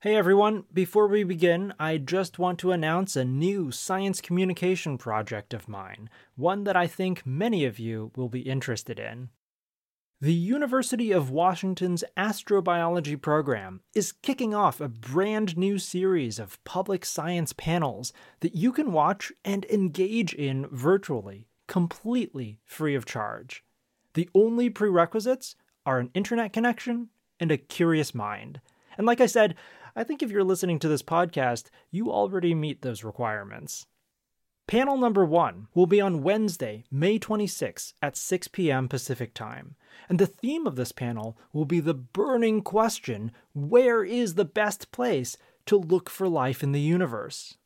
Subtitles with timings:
[0.00, 5.52] Hey everyone, before we begin, I just want to announce a new science communication project
[5.52, 9.30] of mine, one that I think many of you will be interested in.
[10.20, 17.04] The University of Washington's astrobiology program is kicking off a brand new series of public
[17.04, 23.64] science panels that you can watch and engage in virtually, completely free of charge.
[24.14, 27.08] The only prerequisites are an internet connection
[27.40, 28.60] and a curious mind.
[28.96, 29.54] And like I said,
[29.98, 33.88] I think if you're listening to this podcast, you already meet those requirements.
[34.68, 38.86] Panel number one will be on Wednesday, May 26 at 6 p.m.
[38.86, 39.74] Pacific Time.
[40.08, 44.92] And the theme of this panel will be the burning question where is the best
[44.92, 45.36] place
[45.66, 47.56] to look for life in the universe?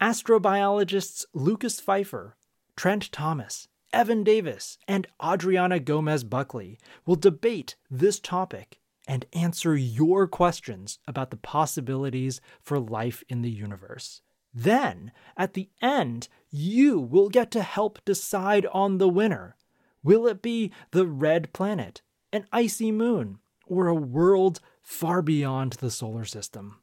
[0.00, 2.34] Astrobiologists Lucas Pfeiffer,
[2.76, 10.26] Trent Thomas, Evan Davis, and Adriana Gomez Buckley will debate this topic and answer your
[10.26, 14.22] questions about the possibilities for life in the universe.
[14.52, 19.56] Then, at the end, you will get to help decide on the winner.
[20.02, 25.90] Will it be the red planet, an icy moon, or a world far beyond the
[25.90, 26.78] solar system?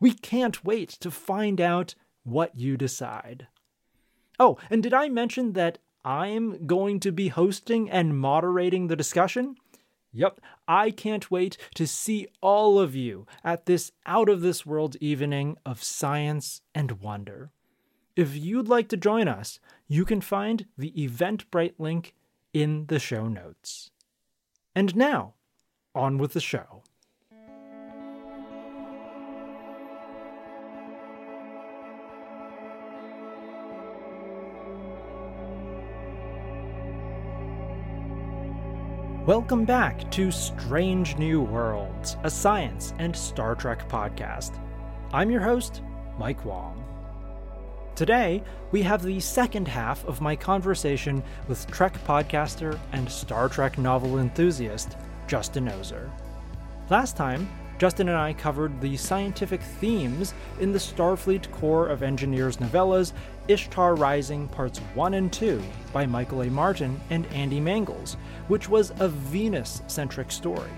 [0.00, 3.46] We can't wait to find out what you decide.
[4.40, 9.56] Oh, and did I mention that I'm going to be hosting and moderating the discussion?
[10.12, 14.96] Yep, I can't wait to see all of you at this out of this world
[15.00, 17.50] evening of science and wonder.
[18.14, 22.14] If you'd like to join us, you can find the Eventbrite link
[22.52, 23.90] in the show notes.
[24.74, 25.34] And now,
[25.94, 26.82] on with the show.
[39.26, 44.58] Welcome back to Strange New Worlds, a science and Star Trek podcast.
[45.12, 45.80] I'm your host,
[46.18, 46.84] Mike Wong.
[47.94, 53.78] Today, we have the second half of my conversation with Trek podcaster and Star Trek
[53.78, 54.96] novel enthusiast,
[55.28, 56.10] Justin Oser.
[56.90, 57.48] Last time,
[57.82, 63.12] Justin and I covered the scientific themes in the Starfleet Corps of Engineers novellas
[63.48, 65.60] Ishtar Rising Parts 1 and 2
[65.92, 66.46] by Michael A.
[66.46, 68.14] Martin and Andy Mangels,
[68.46, 70.70] which was a Venus centric story.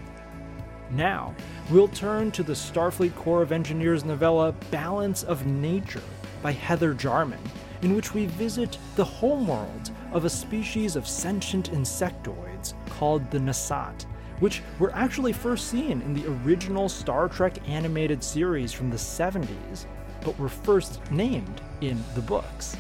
[0.93, 1.35] Now,
[1.71, 6.01] we'll turn to the Starfleet Corps of Engineers novella Balance of Nature
[6.43, 7.43] by Heather Jarman,
[7.83, 14.07] in which we visit the homeworld of a species of sentient insectoids called the Nasat
[14.41, 19.87] which were actually first seen in the original Star Trek animated series from the 70s,
[20.23, 22.77] but were first named in the books.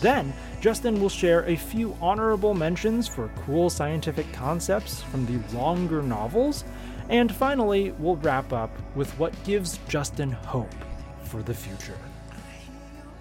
[0.00, 6.02] Then, Justin will share a few honorable mentions for cool scientific concepts from the longer
[6.02, 6.64] novels,
[7.08, 10.74] and finally, we'll wrap up with what gives Justin hope
[11.22, 11.98] for the future.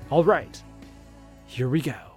[0.09, 0.61] All right,
[1.47, 2.12] here we go.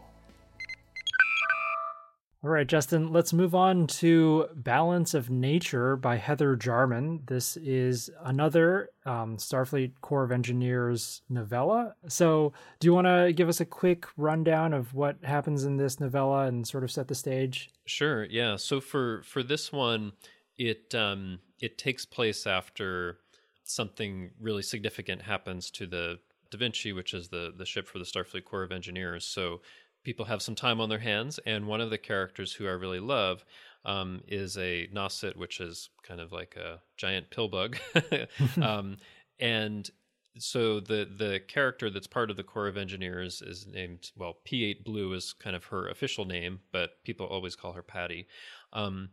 [2.45, 7.23] All right, Justin, let's move on to Balance of Nature by Heather Jarman.
[7.27, 11.95] This is another um, Starfleet Corps of Engineers novella.
[12.09, 15.99] So, do you want to give us a quick rundown of what happens in this
[15.99, 17.71] novella and sort of set the stage?
[17.87, 18.25] Sure.
[18.25, 18.57] Yeah.
[18.57, 20.13] So for for this one,
[20.59, 23.19] it um, it takes place after
[23.65, 26.19] something really significant happens to the
[26.51, 29.25] Da Vinci, which is the the ship for the Starfleet Corps of Engineers.
[29.25, 29.63] So
[30.07, 33.01] people have some time on their hands, and one of the characters who I really
[33.01, 33.45] love
[33.85, 37.77] um, is a Nasat, which is kind of like a giant pill bug,
[38.63, 38.99] um,
[39.41, 39.91] and
[40.39, 44.85] so the the character that's part of the Corps of Engineers is named well P8
[44.85, 48.29] Blue is kind of her official name, but people always call her Patty.
[48.73, 49.09] Um,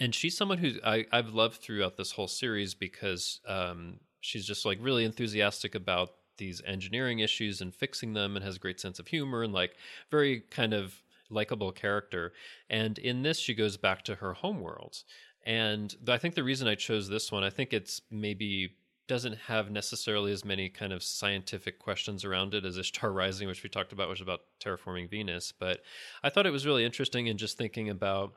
[0.00, 4.64] and she's someone who I, have loved throughout this whole series because um, she's just
[4.64, 8.98] like really enthusiastic about these engineering issues and fixing them and has a great sense
[8.98, 9.76] of humor and like
[10.10, 12.32] very kind of likable character.
[12.68, 15.02] And in this, she goes back to her homeworld.
[15.46, 19.70] And I think the reason I chose this one, I think it's maybe doesn't have
[19.70, 23.92] necessarily as many kind of scientific questions around it as Ishtar Rising, which we talked
[23.92, 25.52] about, which is about terraforming Venus.
[25.52, 25.80] But
[26.22, 28.34] I thought it was really interesting in just thinking about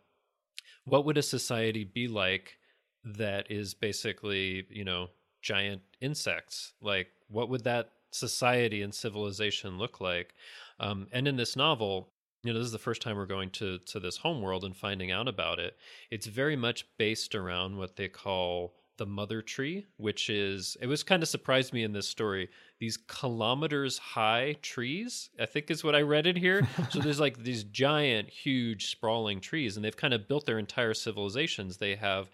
[0.84, 2.58] what would a society be like
[3.06, 5.08] that is basically, you know,
[5.42, 6.74] giant insects?
[6.82, 10.34] Like what would that society and civilization look like?
[10.80, 12.10] Um, and in this novel,
[12.44, 15.12] you know, this is the first time we're going to to this homeworld and finding
[15.12, 15.76] out about it.
[16.12, 21.04] It's very much based around what they call the mother tree, which is it was
[21.04, 22.50] kind of surprised me in this story.
[22.80, 26.68] These kilometers high trees, I think is what I read in here.
[26.90, 30.94] so there's like these giant, huge, sprawling trees, and they've kind of built their entire
[30.94, 31.78] civilizations.
[31.78, 32.30] They have,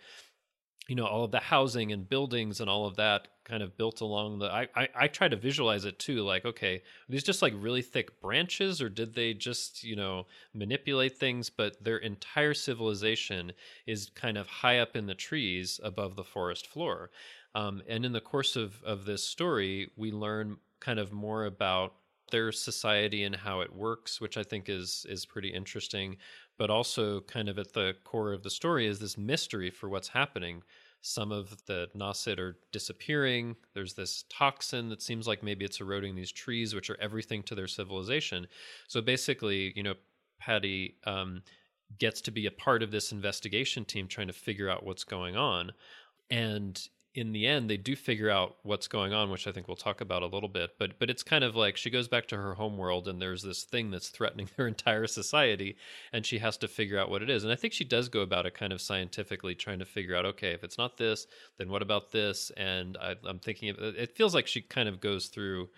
[0.88, 4.02] you know, all of the housing and buildings and all of that kind of built
[4.02, 7.54] along the I, I i try to visualize it too like okay these just like
[7.58, 11.50] really thick branches or did they just you know manipulate things?
[11.50, 13.54] But their entire civilization
[13.86, 17.12] is kind of high up in the trees above the forest floor.
[17.56, 21.94] Um, and in the course of of this story we learn kind of more about
[22.32, 26.18] their society and how it works which i think is is pretty interesting.
[26.58, 30.10] But also kind of at the core of the story is this mystery for what's
[30.10, 30.64] happening
[31.06, 33.58] some of the Nasat are disappearing.
[33.74, 37.56] There's this toxin that seems like maybe it's eroding these trees, which are everything to
[37.56, 38.48] their civilization.
[38.88, 39.96] So basically, you know,
[40.40, 41.44] Patty um,
[42.00, 45.36] gets to be a part of this investigation team trying to figure out what's going
[45.36, 45.74] on.
[46.30, 46.82] And
[47.16, 50.02] in the end they do figure out what's going on which i think we'll talk
[50.02, 52.56] about a little bit but but it's kind of like she goes back to her
[52.56, 55.76] home world and there's this thing that's threatening her entire society
[56.12, 57.44] and she has to figure out what it is.
[57.44, 60.26] And i think she does go about it kind of scientifically trying to figure out
[60.26, 61.28] okay if it's not this
[61.58, 62.52] then what about this?
[62.58, 65.70] And I, i'm thinking of, it feels like she kind of goes through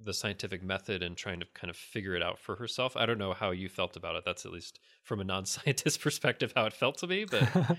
[0.00, 2.96] the scientific method and trying to kind of figure it out for herself.
[2.96, 4.22] I don't know how you felt about it.
[4.24, 4.78] That's at least
[5.08, 7.48] from a non-scientist perspective how it felt to me but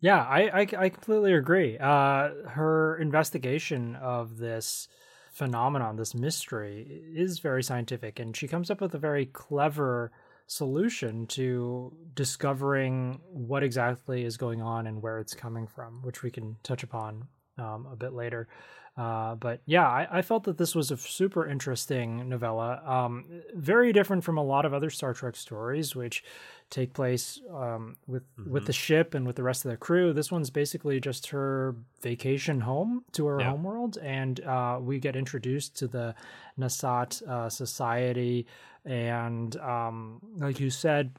[0.00, 1.78] Yeah, I, I, I completely agree.
[1.78, 4.88] Uh, her investigation of this
[5.32, 10.12] phenomenon, this mystery, is very scientific, and she comes up with a very clever
[10.46, 16.30] solution to discovering what exactly is going on and where it's coming from, which we
[16.30, 17.26] can touch upon
[17.58, 18.48] um, a bit later.
[18.96, 22.80] Uh, but yeah, I, I, felt that this was a super interesting novella.
[22.86, 26.24] Um, very different from a lot of other Star Trek stories, which
[26.70, 28.50] take place um, with mm-hmm.
[28.50, 30.14] with the ship and with the rest of the crew.
[30.14, 33.50] This one's basically just her vacation home to her yeah.
[33.50, 36.14] homeworld, and uh, we get introduced to the
[36.58, 38.46] Nasat uh, society.
[38.86, 41.12] And um, like you said,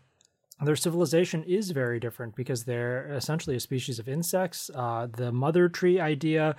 [0.62, 4.72] their civilization is very different because they're essentially a species of insects.
[4.74, 6.56] Uh, the mother tree idea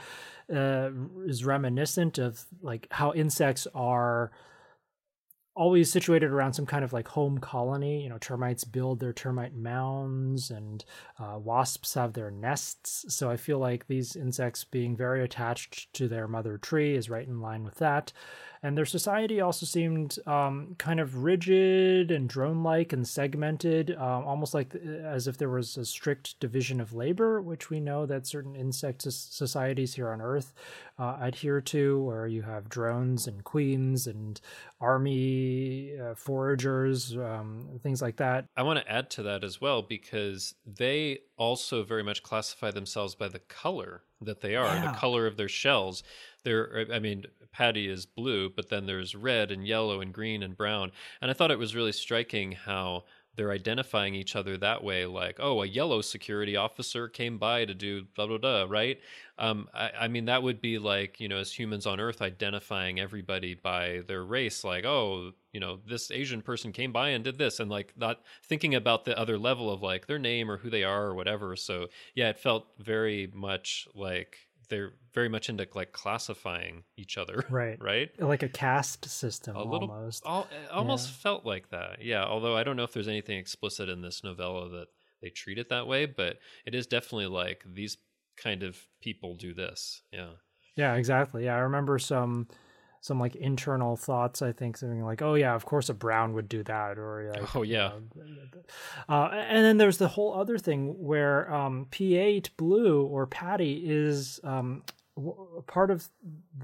[0.55, 0.91] uh,
[1.27, 4.31] is reminiscent of like how insects are
[5.57, 8.01] always situated around some kind of like home colony.
[8.05, 10.85] You know, termites build their termite mounds, and
[11.19, 13.05] uh, wasps have their nests.
[13.13, 17.27] So I feel like these insects being very attached to their mother tree is right
[17.27, 18.13] in line with that
[18.63, 24.55] and their society also seemed um, kind of rigid and drone-like and segmented, um, almost
[24.55, 28.57] like as if there was a strict division of labor, which we know that certain
[28.57, 30.53] insect societies here on Earth
[30.99, 34.41] uh, adhere to, where you have drones and queens and
[34.81, 38.47] army uh, foragers, um, things like that.
[38.57, 43.15] I want to add to that as well because they also very much classify themselves
[43.15, 44.93] by the color that they are, yeah.
[44.93, 46.03] the color of their shells.
[46.45, 50.57] They're, I mean, Patty is blue, but then there's red and yellow and green and
[50.57, 50.93] brown.
[51.21, 53.05] And I thought it was really striking how
[53.39, 57.73] they're identifying each other that way like oh a yellow security officer came by to
[57.73, 58.99] do blah blah blah right?
[59.39, 62.99] Um, I, I, mean that would be like you know as humans on earth identifying
[62.99, 67.39] everybody by their race like oh you know this asian person came by and did
[67.39, 70.69] this and like not thinking about the other level of like their name or who
[70.69, 71.55] they are or whatever.
[71.55, 71.87] So
[72.17, 77.81] yeah it felt very much like they're very much into like classifying each other right.
[77.81, 78.11] right?
[78.21, 80.25] Like a caste system a little almost.
[80.71, 81.15] almost yeah.
[81.23, 84.69] felt like that yeah although i don't know if there's anything explicit in this novella
[84.69, 84.87] that
[85.23, 87.97] they treat it that way but it is definitely like these
[88.37, 90.31] kind of people do this yeah.
[90.77, 92.47] Yeah exactly yeah i remember some
[93.01, 94.43] some like internal thoughts.
[94.43, 97.57] I think something like, "Oh yeah, of course a Brown would do that," or like,
[97.57, 97.93] "Oh yeah."
[99.09, 104.41] uh, and then there's the whole other thing where um, P8 Blue or Patty is
[104.45, 104.83] um,
[105.67, 106.09] part of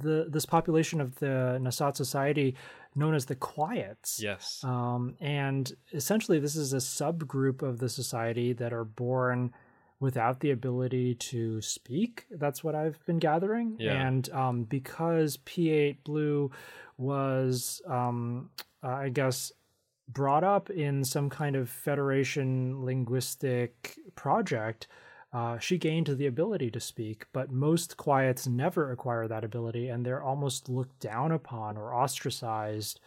[0.03, 2.57] the this population of the Nasat society
[2.95, 4.21] known as the Quiets.
[4.23, 4.63] Yes.
[4.63, 9.53] Um, and essentially, this is a subgroup of the society that are born
[10.01, 12.27] without the ability to speak.
[12.31, 13.77] That's what I've been gathering.
[13.79, 14.07] Yeah.
[14.07, 16.51] And um, because P8 Blue
[16.99, 18.51] was, um,
[18.83, 19.53] uh, I guess,
[20.09, 24.89] brought up in some kind of Federation linguistic project,
[25.33, 30.07] uh, she gained the ability to speak, but most quiets never acquire that ability, and
[30.07, 33.01] they're almost looked down upon or ostracized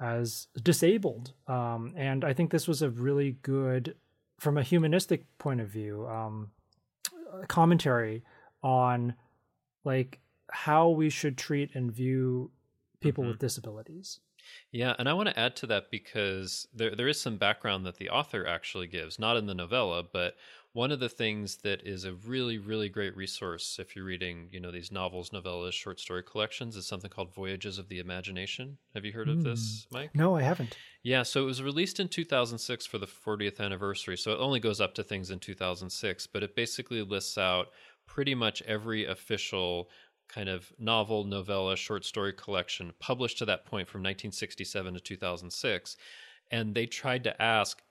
[0.00, 1.32] as disabled.
[1.46, 3.94] Um, and I think this was a really good
[4.38, 6.50] from a humanistic point of view, um,
[7.48, 8.22] commentary
[8.62, 9.14] on
[9.84, 12.50] like how we should treat and view
[13.00, 13.32] people mm-hmm.
[13.32, 14.20] with disabilities.
[14.72, 17.96] Yeah, and I want to add to that because there there is some background that
[17.96, 20.34] the author actually gives, not in the novella, but
[20.78, 24.60] one of the things that is a really really great resource if you're reading you
[24.60, 29.04] know these novels novellas short story collections is something called voyages of the imagination have
[29.04, 29.32] you heard mm.
[29.32, 29.96] of this hmm.
[29.96, 34.16] mike no i haven't yeah so it was released in 2006 for the 40th anniversary
[34.16, 37.66] so it only goes up to things in 2006 but it basically lists out
[38.06, 39.90] pretty much every official
[40.28, 45.96] kind of novel, novella, short story collection published to that point from 1967 to 2006.
[46.50, 47.82] And they tried to ask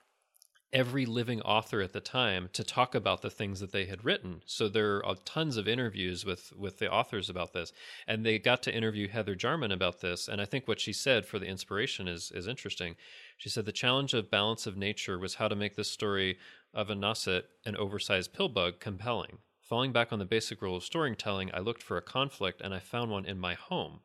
[0.72, 4.42] every living author at the time to talk about the things that they had written.
[4.44, 7.72] So there are tons of interviews with with the authors about this,
[8.06, 10.28] and they got to interview Heather Jarman about this.
[10.28, 12.96] And I think what she said for the inspiration is is interesting.
[13.36, 16.38] She said the challenge of balance of nature was how to make this story
[16.74, 19.38] of a Nasat, an oversized pill bug, compelling.
[19.60, 22.78] Falling back on the basic rule of storytelling, I looked for a conflict and I
[22.78, 24.00] found one in my home.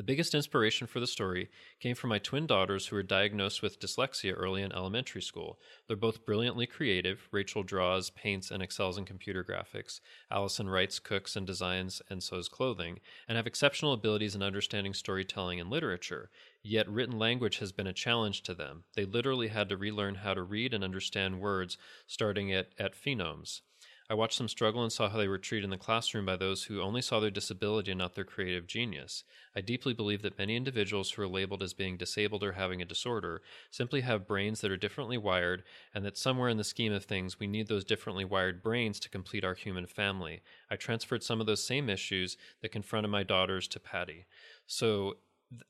[0.00, 3.78] The biggest inspiration for the story came from my twin daughters who were diagnosed with
[3.78, 5.58] dyslexia early in elementary school.
[5.86, 7.28] They're both brilliantly creative.
[7.32, 10.00] Rachel draws, paints, and excels in computer graphics.
[10.30, 15.60] Allison writes, cooks, and designs and sews clothing, and have exceptional abilities in understanding storytelling
[15.60, 16.30] and literature.
[16.62, 18.84] Yet written language has been a challenge to them.
[18.96, 21.76] They literally had to relearn how to read and understand words
[22.06, 23.60] starting at, at phonemes.
[24.10, 26.64] I watched them struggle and saw how they were treated in the classroom by those
[26.64, 29.22] who only saw their disability and not their creative genius.
[29.54, 32.84] I deeply believe that many individuals who are labeled as being disabled or having a
[32.84, 33.40] disorder
[33.70, 35.62] simply have brains that are differently wired,
[35.94, 39.08] and that somewhere in the scheme of things, we need those differently wired brains to
[39.08, 40.42] complete our human family.
[40.68, 44.26] I transferred some of those same issues that confronted my daughters to Patty.
[44.66, 45.18] So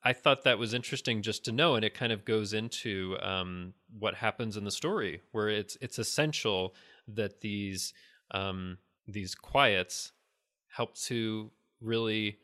[0.02, 3.75] I thought that was interesting just to know, and it kind of goes into um,
[3.99, 6.75] what happens in the story, where it's it's essential
[7.06, 7.92] that these
[8.30, 10.12] um, these quiets
[10.68, 12.38] help to really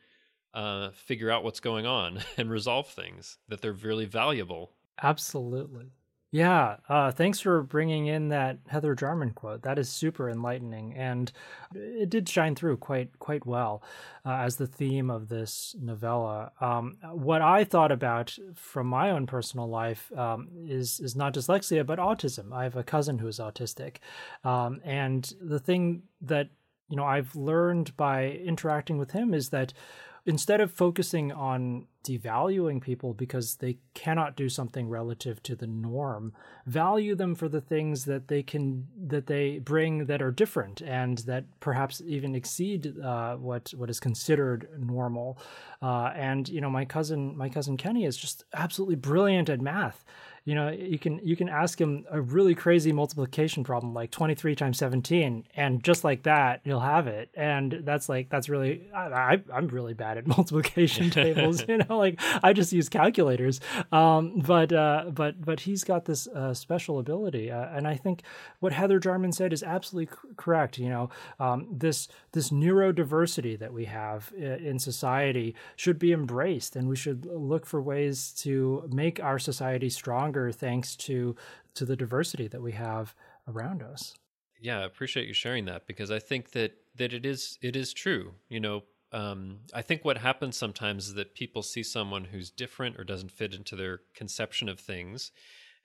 [0.54, 4.72] uh, figure out what's going on and resolve things, that they're really valuable.
[5.02, 5.92] Absolutely.
[6.32, 9.62] Yeah, uh, thanks for bringing in that Heather Jarman quote.
[9.62, 11.30] That is super enlightening, and
[11.72, 13.82] it did shine through quite quite well
[14.24, 16.50] uh, as the theme of this novella.
[16.60, 21.86] Um, what I thought about from my own personal life um, is is not dyslexia,
[21.86, 22.52] but autism.
[22.52, 23.98] I have a cousin who is autistic,
[24.42, 26.48] um, and the thing that
[26.88, 29.72] you know I've learned by interacting with him is that
[30.26, 36.32] instead of focusing on devaluing people because they cannot do something relative to the norm
[36.66, 41.18] value them for the things that they can that they bring that are different and
[41.18, 45.38] that perhaps even exceed uh, what what is considered normal.
[45.82, 50.04] Uh, and you know my cousin my cousin kenny is just absolutely brilliant at math
[50.46, 54.54] you know you can you can ask him a really crazy multiplication problem like 23
[54.54, 57.30] times 17 and just like that he'll have it.
[57.34, 62.20] And that's like that's really I, am really bad at multiplication tables you know like
[62.42, 63.60] i just use calculators.
[63.90, 68.22] Um, but uh, but but he's got this uh, special ability uh, and i think
[68.60, 71.10] what heather jarman said is absolutely c- correct you know.
[71.40, 77.26] Um, this this neurodiversity that we have in society should be embraced and we should
[77.26, 81.34] look for ways to make our society stronger stronger thanks to
[81.74, 83.14] to the diversity that we have
[83.48, 84.14] around us.
[84.60, 87.92] Yeah, I appreciate you sharing that because I think that that it is it is
[87.92, 88.32] true.
[88.48, 92.98] You know, um, I think what happens sometimes is that people see someone who's different
[92.98, 95.32] or doesn't fit into their conception of things,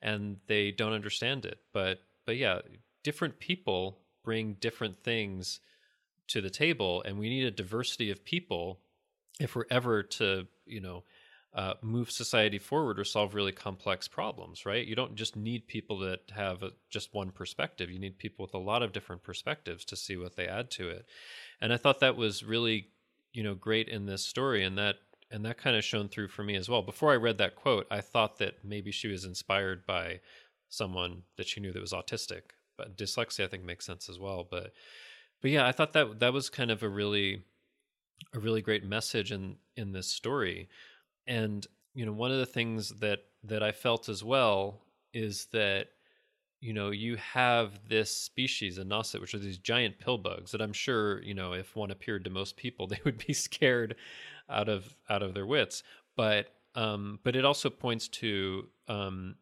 [0.00, 1.58] and they don't understand it.
[1.72, 2.60] But but yeah,
[3.02, 5.60] different people bring different things
[6.28, 8.80] to the table, and we need a diversity of people
[9.40, 11.04] if we're ever to you know
[11.54, 14.86] uh, move society forward or solve really complex problems, right?
[14.86, 17.90] You don't just need people that have a, just one perspective.
[17.90, 20.88] You need people with a lot of different perspectives to see what they add to
[20.88, 21.04] it.
[21.60, 22.88] And I thought that was really,
[23.34, 24.96] you know, great in this story, and that
[25.30, 26.82] and that kind of shone through for me as well.
[26.82, 30.20] Before I read that quote, I thought that maybe she was inspired by
[30.68, 32.42] someone that she knew that was autistic,
[32.78, 34.46] but dyslexia I think makes sense as well.
[34.50, 34.72] But
[35.42, 37.42] but yeah, I thought that that was kind of a really
[38.32, 40.70] a really great message in in this story
[41.26, 44.80] and you know, one of the things that that I felt as well
[45.12, 45.88] is that
[46.60, 50.62] you know you have this species a Nasat, which are these giant pill bugs that
[50.62, 53.96] I'm sure you know if one appeared to most people they would be scared
[54.48, 55.82] out of out of their wits.
[56.16, 59.36] But um, but it also points to um,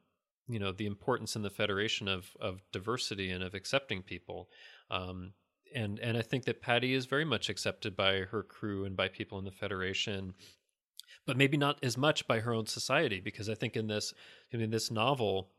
[0.48, 4.48] you know the importance in the federation of of diversity and of accepting people.
[4.90, 5.34] Um,
[5.72, 9.06] and and I think that Patty is very much accepted by her crew and by
[9.08, 10.34] people in the federation
[11.30, 14.12] but maybe not as much by her own society because I think in this
[14.50, 15.52] in this novel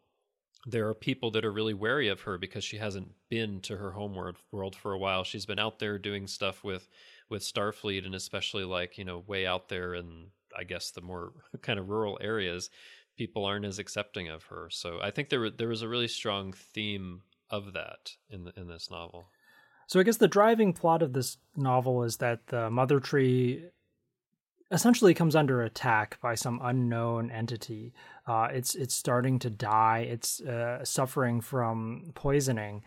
[0.65, 3.91] there are people that are really wary of her because she hasn't been to her
[3.91, 4.13] home
[4.51, 5.23] world for a while.
[5.23, 6.89] She's been out there doing stuff with
[7.29, 11.31] with Starfleet and especially like, you know, way out there in I guess the more
[11.61, 12.69] kind of rural areas,
[13.17, 14.67] people aren't as accepting of her.
[14.69, 18.67] So I think there there was a really strong theme of that in the, in
[18.67, 19.29] this novel.
[19.87, 23.67] So I guess the driving plot of this novel is that the mother tree
[24.71, 27.93] essentially comes under attack by some unknown entity.
[28.25, 30.07] Uh, it's it's starting to die.
[30.09, 32.83] It's uh, suffering from poisoning,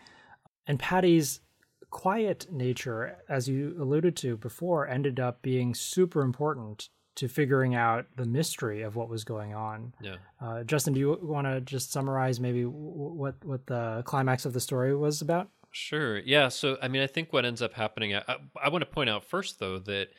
[0.67, 1.41] and Patty's
[1.89, 8.05] quiet nature, as you alluded to before, ended up being super important to figuring out
[8.17, 9.93] the mystery of what was going on.
[10.01, 10.17] Yeah.
[10.41, 14.53] Uh, Justin, do you want to just summarize maybe w- what what the climax of
[14.53, 15.49] the story was about?
[15.71, 16.19] Sure.
[16.19, 16.49] Yeah.
[16.49, 18.15] So, I mean, I think what ends up happening.
[18.15, 20.09] I, I, I want to point out first, though, that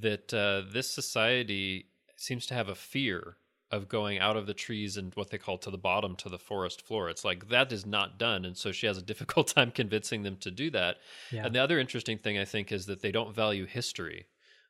[0.00, 1.86] that uh, this society
[2.16, 3.36] seems to have a fear
[3.70, 6.38] of going out of the trees and what they call to the bottom to the
[6.38, 7.08] forest floor.
[7.08, 10.36] It's like that is not done, and so she has a difficult time convincing them
[10.38, 10.96] to do that.
[11.30, 11.44] Yeah.
[11.44, 14.26] And the other interesting thing I think is that they don't value history.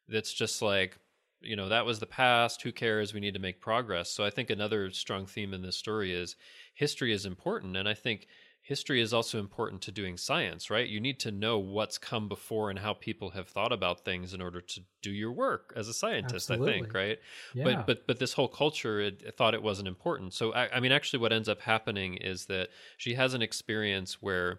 [0.09, 0.99] That's just like
[1.40, 4.30] you know that was the past who cares we need to make progress so i
[4.30, 6.35] think another strong theme in this story is
[6.75, 8.26] history is important and i think
[8.66, 10.88] history is also important to doing science right?
[10.88, 14.42] You need to know what's come before and how people have thought about things in
[14.42, 17.18] order to do your work as a scientist i think right?
[17.54, 17.62] Yeah.
[17.62, 20.35] but but but this whole culture it thought it wasn't important.
[20.35, 24.20] So I, I mean actually what ends up happening is that she has an experience
[24.20, 24.58] where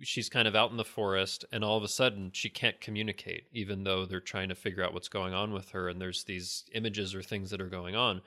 [0.00, 3.46] she's kind of out in the forest and all of a sudden she can't communicate
[3.52, 6.64] even though they're trying to figure out what's going on with her and there's these
[6.72, 8.20] images or things that are going on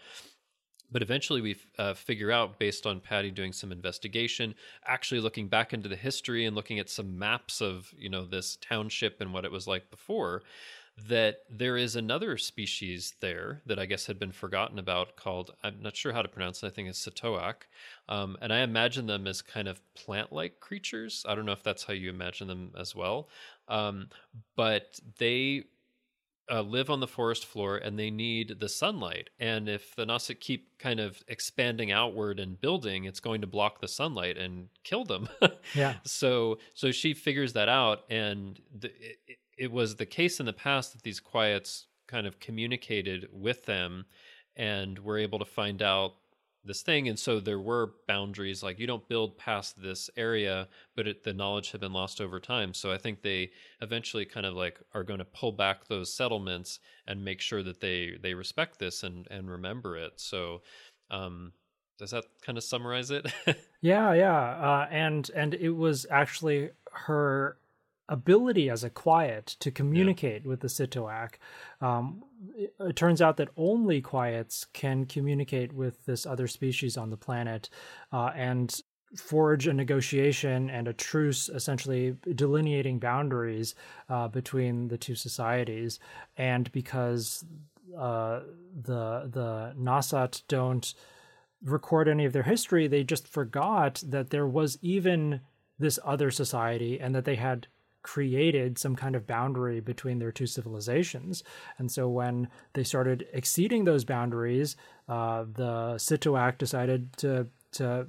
[0.91, 5.73] but eventually we uh, figure out based on patty doing some investigation actually looking back
[5.73, 9.45] into the history and looking at some maps of you know this township and what
[9.45, 10.43] it was like before
[11.05, 15.81] that there is another species there that I guess had been forgotten about called, I'm
[15.81, 17.67] not sure how to pronounce it, I think it's Satoak.
[18.09, 21.23] Um, and I imagine them as kind of plant like creatures.
[21.27, 23.29] I don't know if that's how you imagine them as well.
[23.67, 24.09] Um,
[24.55, 25.65] but they
[26.49, 29.29] uh, live on the forest floor and they need the sunlight.
[29.39, 33.81] And if the Nasat keep kind of expanding outward and building, it's going to block
[33.81, 35.29] the sunlight and kill them.
[35.75, 35.95] Yeah.
[36.05, 40.53] So so she figures that out, and the, it, it was the case in the
[40.53, 44.05] past that these quiets kind of communicated with them,
[44.55, 46.13] and were able to find out
[46.67, 47.07] this thing.
[47.07, 51.33] And so there were boundaries, like you don't build past this area, but it, the
[51.33, 52.73] knowledge had been lost over time.
[52.73, 56.79] So I think they eventually kind of like are going to pull back those settlements
[57.07, 60.13] and make sure that they they respect this and and remember it.
[60.17, 60.61] So.
[61.09, 61.53] Um,
[61.97, 63.25] does that kind of summarize it?
[63.81, 67.57] Yeah, yeah, uh, and and it was actually her
[68.09, 71.35] ability as a quiet to communicate with the Sitoak.
[71.81, 72.23] Um,
[72.55, 77.17] it, it turns out that only quiets can communicate with this other species on the
[77.17, 77.69] planet,
[78.11, 78.81] uh, and
[79.15, 83.75] forge a negotiation and a truce, essentially delineating boundaries
[84.09, 85.99] uh, between the two societies.
[86.35, 87.45] And because
[87.97, 88.41] uh,
[88.81, 90.93] the the Nasat don't
[91.63, 95.41] record any of their history, they just forgot that there was even
[95.79, 97.67] this other society and that they had
[98.13, 101.43] created some kind of boundary between their two civilizations.
[101.77, 104.77] And so when they started exceeding those boundaries,
[105.09, 108.07] uh, the Sitoak decided to to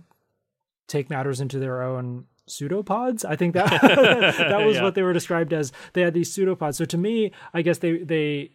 [0.87, 3.25] take matters into their own pseudopods.
[3.25, 4.83] I think that that was Yeah.
[4.85, 5.73] what they were described as.
[5.95, 6.79] They had these pseudopods.
[6.79, 8.53] So to me, I guess they they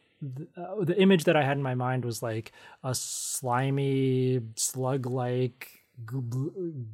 [0.56, 2.54] uh, the image that I had in my mind was like
[2.86, 5.83] a slimy, slug-like, goo-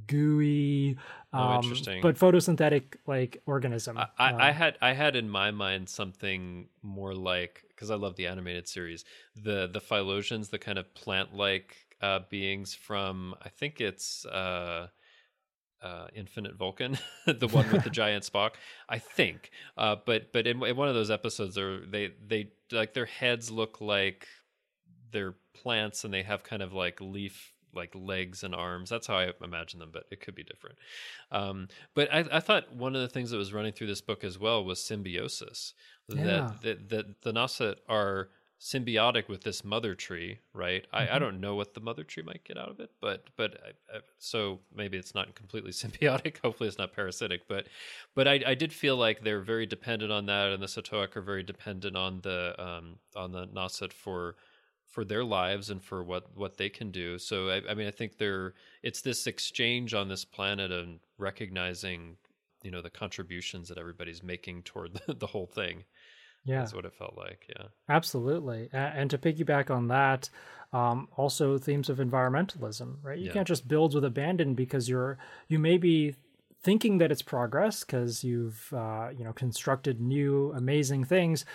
[0.08, 0.98] gooey,
[1.34, 2.02] Oh, um, interesting.
[2.02, 3.98] but photosynthetic like organism.
[3.98, 7.96] I, I, I Uh, had I had in my mind something more like because I
[7.96, 13.36] love the animated series the the Phylosians the kind of plant like uh, beings from
[13.42, 14.88] I think it's uh,
[15.82, 18.52] uh, Infinite Vulcan the one with the giant Spock
[18.90, 22.94] I think uh, but but in, in one of those episodes they they they like
[22.94, 24.28] their heads look like
[25.12, 28.90] they're plants and they have kind of like leaf like legs and arms.
[28.90, 30.78] That's how I imagine them, but it could be different.
[31.32, 34.24] Um, but I, I thought one of the things that was running through this book
[34.24, 35.74] as well was symbiosis.
[36.12, 36.24] Yeah.
[36.24, 38.30] That, that that the Nasat are
[38.60, 40.86] symbiotic with this mother tree, right?
[40.92, 41.20] I, I Mhm.
[41.20, 44.00] don't know what the mother tree might get out of it, but but I, I,
[44.18, 46.40] so maybe it's not completely symbiotic.
[46.40, 47.68] Hopefully, it's not parasitic, but
[48.16, 51.22] but I, I did feel like they're very dependent on that, and the Satoak are
[51.22, 54.36] very dependent on the um, on the Nasat for
[54.90, 57.18] for their lives and for what what they can do.
[57.18, 62.18] So I, I mean, I think they're it's this exchange on this planet and recognizing
[62.64, 65.84] you know the contributions that everybody's making toward the, the whole thing.
[66.44, 67.46] yeah, That's what it felt like.
[67.50, 67.68] Yeah.
[67.88, 68.70] absolutely.
[68.74, 70.30] And to piggyback on that,
[70.74, 73.18] um, also themes of environmentalism, right?
[73.20, 73.34] You Yeah.
[73.34, 76.16] can't just build with abandon because you're you may be
[76.62, 81.46] thinking that it's progress because you've uh, you know constructed new amazing things.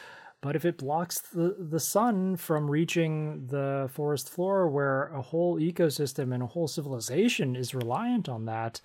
[0.44, 5.58] But if it blocks the, the sun from reaching the forest floor, where a whole
[5.58, 8.82] ecosystem and a whole civilization is reliant on that,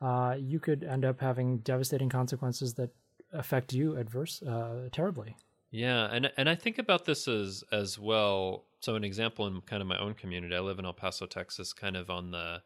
[0.00, 2.94] uh, you could end up having devastating consequences that
[3.30, 5.36] affect you adverse uh, terribly.
[5.70, 8.64] Yeah, and and I think about this as as well.
[8.80, 11.74] So an example in kind of my own community, I live in El Paso, Texas,
[11.74, 12.62] kind of on the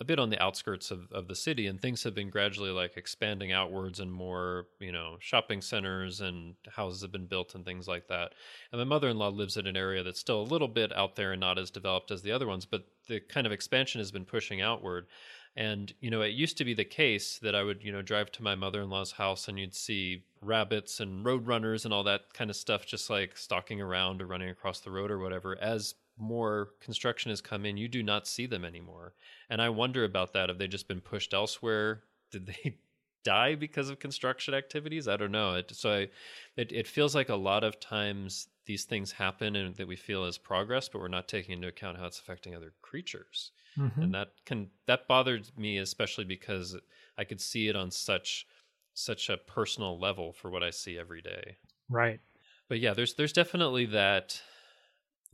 [0.00, 2.96] a bit on the outskirts of, of the city and things have been gradually like
[2.96, 7.86] expanding outwards and more you know shopping centers and houses have been built and things
[7.86, 8.32] like that.
[8.72, 11.40] And my mother-in-law lives in an area that's still a little bit out there and
[11.40, 14.62] not as developed as the other ones but the kind of expansion has been pushing
[14.62, 15.06] outward.
[15.54, 18.32] And you know it used to be the case that i would you know drive
[18.32, 22.48] to my mother-in-law's house and you'd see rabbits and road runners and all that kind
[22.48, 26.70] of stuff just like stalking around or running across the road or whatever as more
[26.80, 29.14] construction has come in, you do not see them anymore.
[29.48, 30.48] And I wonder about that.
[30.48, 32.02] Have they just been pushed elsewhere?
[32.30, 32.78] Did they
[33.24, 35.08] die because of construction activities?
[35.08, 35.54] I don't know.
[35.54, 36.08] It, so I,
[36.56, 40.24] it, it feels like a lot of times these things happen and that we feel
[40.24, 43.50] as progress, but we're not taking into account how it's affecting other creatures.
[43.78, 44.02] Mm-hmm.
[44.02, 46.76] And that can that bothered me especially because
[47.16, 48.46] I could see it on such
[48.94, 51.56] such a personal level for what I see every day.
[51.88, 52.20] Right.
[52.68, 54.40] But yeah, there's there's definitely that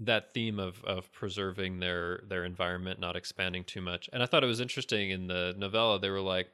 [0.00, 4.08] that theme of of preserving their their environment, not expanding too much.
[4.12, 5.98] And I thought it was interesting in the novella.
[5.98, 6.48] They were like,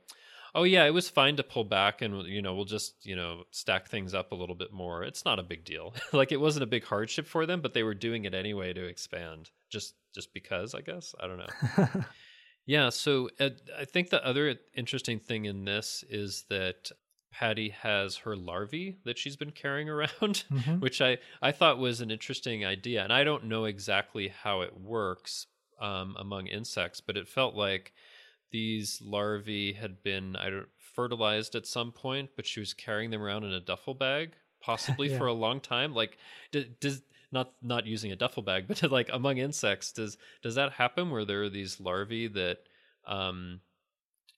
[0.54, 3.44] "Oh yeah, it was fine to pull back, and you know, we'll just you know
[3.50, 5.02] stack things up a little bit more.
[5.02, 5.94] It's not a big deal.
[6.12, 8.84] like it wasn't a big hardship for them, but they were doing it anyway to
[8.84, 11.14] expand, just just because, I guess.
[11.20, 12.04] I don't know."
[12.66, 12.90] yeah.
[12.90, 16.92] So uh, I think the other interesting thing in this is that
[17.32, 20.78] Patty has her larvae that she's been carrying around, mm-hmm.
[20.80, 23.02] which I, I thought was an interesting idea.
[23.02, 25.46] And I don't know exactly how it works
[25.80, 27.92] um, among insects, but it felt like
[28.50, 33.22] these larvae had been I don't, fertilized at some point, but she was carrying them
[33.22, 35.18] around in a duffel bag, possibly yeah.
[35.18, 35.94] for a long time.
[35.94, 36.18] Like,
[36.80, 41.10] does not not using a duffel bag, but like among insects, does does that happen
[41.10, 42.58] where there are these larvae that
[43.06, 43.60] um,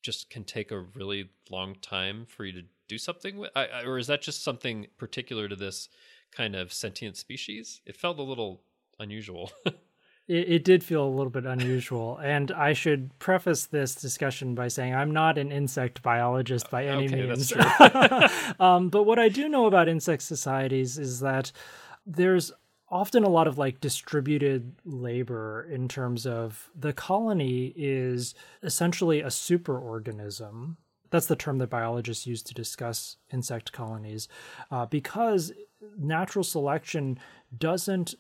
[0.03, 3.83] just can take a really long time for you to do something with, I, I,
[3.85, 5.89] or is that just something particular to this
[6.33, 7.81] kind of sentient species?
[7.87, 8.63] It felt a little
[8.99, 9.51] unusual.
[9.67, 14.69] it, it, did feel a little bit unusual, and I should preface this discussion by
[14.69, 17.53] saying I'm not an insect biologist by any okay, means.
[18.61, 21.53] um, but what I do know about insect societies is that
[22.07, 22.53] there's
[22.91, 29.27] often a lot of like distributed labor in terms of the colony is essentially a
[29.27, 30.77] superorganism
[31.15, 34.27] that's the term that biologists use to discuss insect colonies,
[34.73, 35.53] uh, because
[35.97, 37.21] natural selection
[37.57, 38.17] doesn't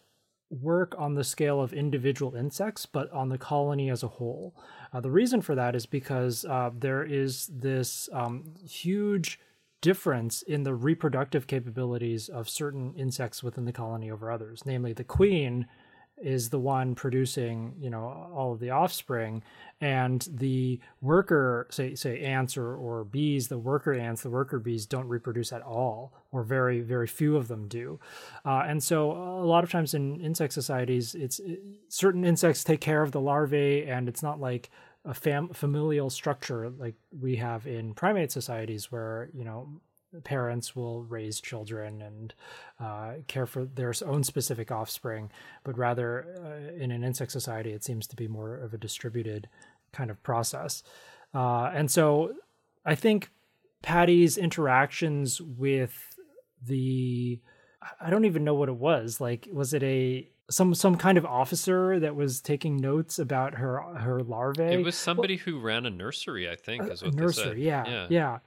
[0.49, 4.55] work on the scale of individual insects, but on the colony as a whole.
[4.93, 9.41] Uh, the reason for that is because uh, there is this um, huge
[9.81, 14.63] difference in the reproductive capabilities of certain insects within the colony over others.
[14.65, 15.67] Namely, the queen
[16.25, 19.43] is the one producing you know all of the offspring.
[19.81, 24.87] And the worker say say ants or, or bees the worker ants the worker bees
[24.87, 28.01] don't reproduce at all or very very few of them do.
[28.45, 32.81] Uh, and so a lot of times in insect societies it's it, certain insects take
[32.81, 34.71] care of the larvae and it's not like
[35.05, 39.69] a fam- familial structure like we have in primate societies where you know
[40.23, 42.35] parents will raise children and
[42.81, 45.31] uh, care for their own specific offspring,
[45.65, 49.49] but rather uh, in an insect society, it seems to be more of a distributed
[49.93, 50.83] kind of process.
[51.35, 52.35] Uh, and so
[52.85, 53.31] I think
[53.83, 56.17] Patty's interactions with
[56.63, 57.41] the
[58.01, 59.21] I don't even know what it was.
[59.21, 63.81] Like, was it a some some kind of officer that was taking notes about her
[63.81, 64.65] her larvae.
[64.65, 67.65] It was somebody well, who ran a nursery, I think, is what nursery.
[67.65, 68.07] Yeah, yeah.
[68.11, 68.39] yeah.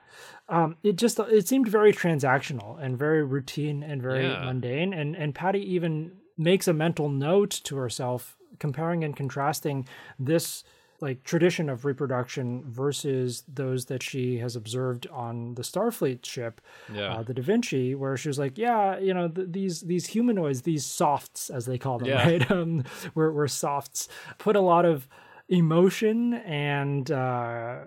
[0.50, 4.46] Um, it just it seemed very transactional and very routine and very yeah.
[4.46, 4.94] mundane.
[4.94, 9.88] And and Patty even makes a mental note to herself, comparing and contrasting
[10.20, 10.64] this
[11.00, 16.60] like tradition of reproduction versus those that she has observed on the Starfleet ship,
[16.92, 17.16] yeah.
[17.16, 20.64] uh, the Da Vinci, where she was like, yeah, you know, th- these these humanoids,
[20.64, 22.28] these softs as they call them, yeah.
[22.28, 22.52] right?
[22.58, 24.08] Um, were were softs,
[24.38, 25.08] put a lot of
[25.50, 27.10] emotion and.
[27.12, 27.80] Uh,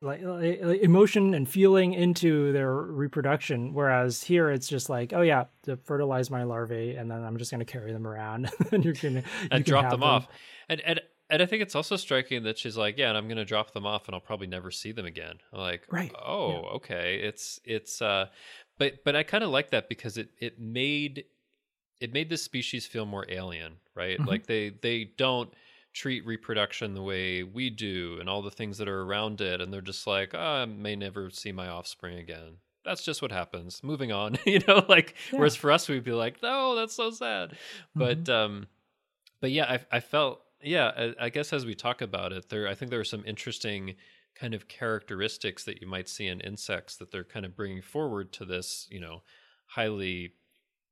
[0.00, 5.44] like, like, emotion and feeling into their reproduction whereas here it's just like oh yeah
[5.62, 8.92] to fertilize my larvae and then i'm just going to carry them around and you're
[8.92, 10.28] going to drop them, them, off
[10.68, 11.00] and and
[11.34, 13.72] and I think it's also striking that she's like, yeah, and I'm going to drop
[13.72, 15.34] them off, and I'll probably never see them again.
[15.52, 16.12] I'm like, right?
[16.24, 16.68] Oh, yeah.
[16.76, 17.20] okay.
[17.24, 18.26] It's it's, uh,
[18.78, 21.24] but but I kind of like that because it it made
[22.00, 24.16] it made the species feel more alien, right?
[24.16, 24.28] Mm-hmm.
[24.28, 25.52] Like they they don't
[25.92, 29.72] treat reproduction the way we do, and all the things that are around it, and
[29.72, 32.58] they're just like, oh, I may never see my offspring again.
[32.84, 33.82] That's just what happens.
[33.82, 34.84] Moving on, you know.
[34.88, 35.38] Like yeah.
[35.40, 37.50] whereas for us, we'd be like, no, that's so sad.
[37.50, 37.98] Mm-hmm.
[37.98, 38.66] But um,
[39.40, 42.74] but yeah, I I felt yeah, I, guess as we talk about it, there I
[42.74, 43.94] think there are some interesting
[44.34, 48.32] kind of characteristics that you might see in insects that they're kind of bringing forward
[48.32, 49.22] to this, you know,
[49.66, 50.32] highly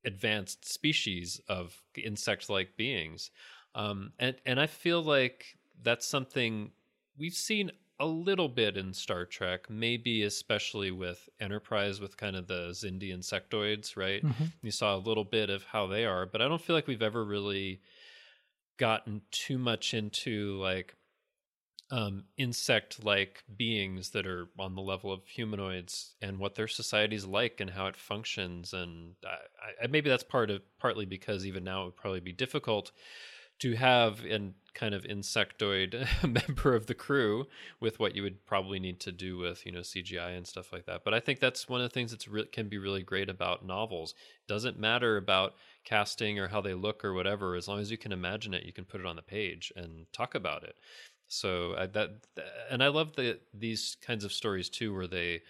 [0.04, 3.30] advanced species of insect-like beings.
[3.74, 6.70] Um, and and I feel like that's something
[7.18, 12.48] we've seen a little bit in Star Trek, maybe especially with Enterprise with kind of
[12.48, 14.24] the Xindi insectoids, right?
[14.24, 14.44] Mm-hmm.
[14.62, 17.02] You saw a little bit of how they are, but I don't feel like we've
[17.02, 17.80] ever really
[18.82, 20.96] gotten too much into like
[21.92, 27.24] um, insect like beings that are on the level of humanoids and what their society's
[27.24, 28.72] like and how it functions.
[28.72, 32.32] And I, I, maybe that's part of partly because even now it would probably be
[32.32, 32.90] difficult
[33.60, 36.08] to have an kind of insectoid
[36.48, 37.46] member of the crew
[37.78, 40.86] with what you would probably need to do with you know CGI and stuff like
[40.86, 41.04] that.
[41.04, 43.64] But I think that's one of the things that's re- can be really great about
[43.64, 44.14] novels.
[44.40, 47.56] It doesn't matter about casting or how they look or whatever.
[47.56, 50.06] As long as you can imagine it, you can put it on the page and
[50.12, 50.76] talk about it.
[51.28, 52.10] So I, that,
[52.70, 55.42] and I love the these kinds of stories too, where they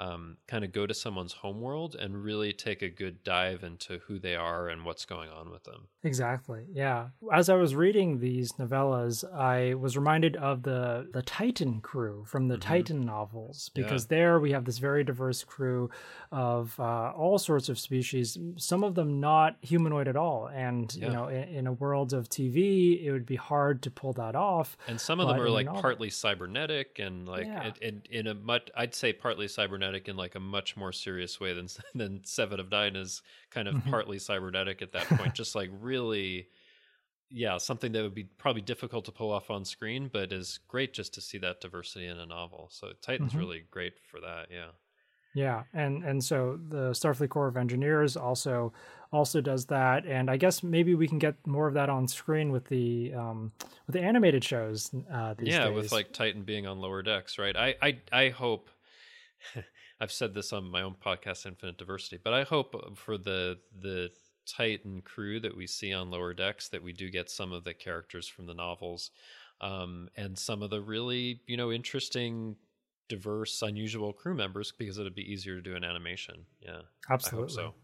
[0.00, 4.18] um, kind of go to someone's homeworld and really take a good dive into who
[4.18, 5.86] they are and what's going on with them.
[6.02, 6.64] Exactly.
[6.72, 7.08] Yeah.
[7.32, 12.48] As I was reading these novellas, I was reminded of the the Titan crew from
[12.48, 12.68] the mm-hmm.
[12.68, 14.16] Titan novels because yeah.
[14.16, 15.90] there we have this very diverse crew
[16.32, 18.36] of uh, all sorts of species.
[18.56, 21.06] Some of them not humanoid at all, and yeah.
[21.06, 24.34] you know, in, in, a world of TV, it would be hard to pull that
[24.34, 24.76] off.
[24.88, 27.70] And some of them are like partly cybernetic and like yeah.
[27.80, 31.40] in, in a much, I'd say partly cybernetic cybernetic in like a much more serious
[31.40, 33.90] way than than Seven of Nine is kind of mm-hmm.
[33.90, 35.34] partly cybernetic at that point.
[35.34, 36.48] just like really,
[37.30, 40.94] yeah, something that would be probably difficult to pull off on screen, but is great
[40.94, 42.68] just to see that diversity in a novel.
[42.72, 43.38] So Titan's mm-hmm.
[43.38, 44.46] really great for that.
[44.50, 44.68] Yeah.
[45.36, 48.72] Yeah, and and so the Starfleet Corps of Engineers also
[49.12, 52.52] also does that, and I guess maybe we can get more of that on screen
[52.52, 53.50] with the um,
[53.88, 54.94] with the animated shows.
[55.12, 55.74] Uh, yeah, days.
[55.74, 57.56] with like Titan being on lower decks, right?
[57.56, 58.70] I I I hope
[60.00, 63.58] I've said this on my own podcast, Infinite Diversity, but I hope uh, for the
[63.80, 64.10] the
[64.46, 67.74] Titan crew that we see on lower decks that we do get some of the
[67.74, 69.10] characters from the novels,
[69.60, 72.56] um, and some of the really you know interesting,
[73.08, 76.44] diverse, unusual crew members because it'd be easier to do an animation.
[76.60, 77.54] Yeah, absolutely.
[77.54, 77.74] so.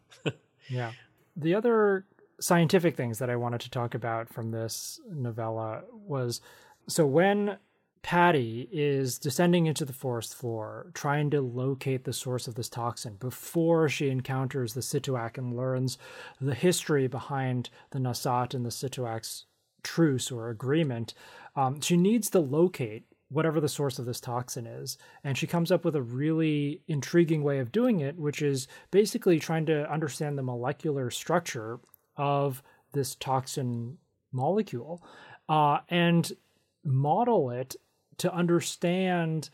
[0.68, 0.92] yeah,
[1.36, 2.06] the other
[2.40, 6.40] scientific things that I wanted to talk about from this novella was
[6.88, 7.58] so when
[8.02, 13.16] Patty is descending into the forest floor, trying to locate the source of this toxin
[13.20, 15.98] before she encounters the Situak and learns
[16.40, 19.44] the history behind the Nasat and the Situak's
[19.82, 21.14] truce or agreement.
[21.54, 24.98] Um, she needs to locate whatever the source of this toxin is.
[25.22, 29.38] And she comes up with a really intriguing way of doing it, which is basically
[29.38, 31.78] trying to understand the molecular structure
[32.16, 33.98] of this toxin
[34.32, 35.02] molecule
[35.48, 36.32] uh, and
[36.84, 37.76] model it
[38.20, 39.50] to understand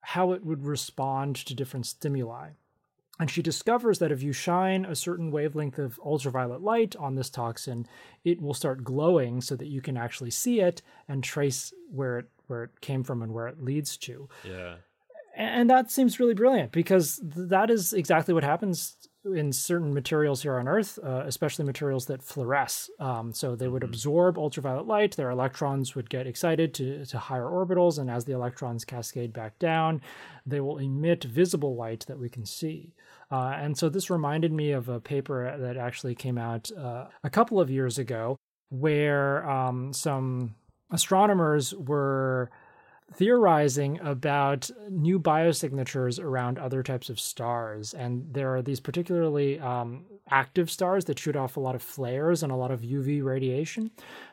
[0.00, 2.50] how it would respond to different stimuli.
[3.18, 7.30] And she discovers that if you shine a certain wavelength of ultraviolet light on this
[7.30, 7.86] toxin,
[8.24, 12.26] it will start glowing so that you can actually see it and trace where it
[12.46, 14.28] where it came from and where it leads to.
[14.46, 14.76] Yeah.
[15.36, 20.58] And that seems really brilliant because that is exactly what happens in certain materials here
[20.58, 22.88] on Earth, uh, especially materials that fluoresce.
[23.00, 23.90] Um, so they would mm-hmm.
[23.90, 28.32] absorb ultraviolet light, their electrons would get excited to, to higher orbitals, and as the
[28.32, 30.00] electrons cascade back down,
[30.46, 32.94] they will emit visible light that we can see.
[33.30, 37.30] Uh, and so this reminded me of a paper that actually came out uh, a
[37.30, 38.36] couple of years ago
[38.70, 40.54] where um, some
[40.90, 42.50] astronomers were
[43.16, 47.94] theorizing about new biosignatures around other types of stars.
[47.94, 52.42] And there are these particularly um, active stars that shoot off a lot of flares
[52.42, 53.90] and a lot of UV radiation.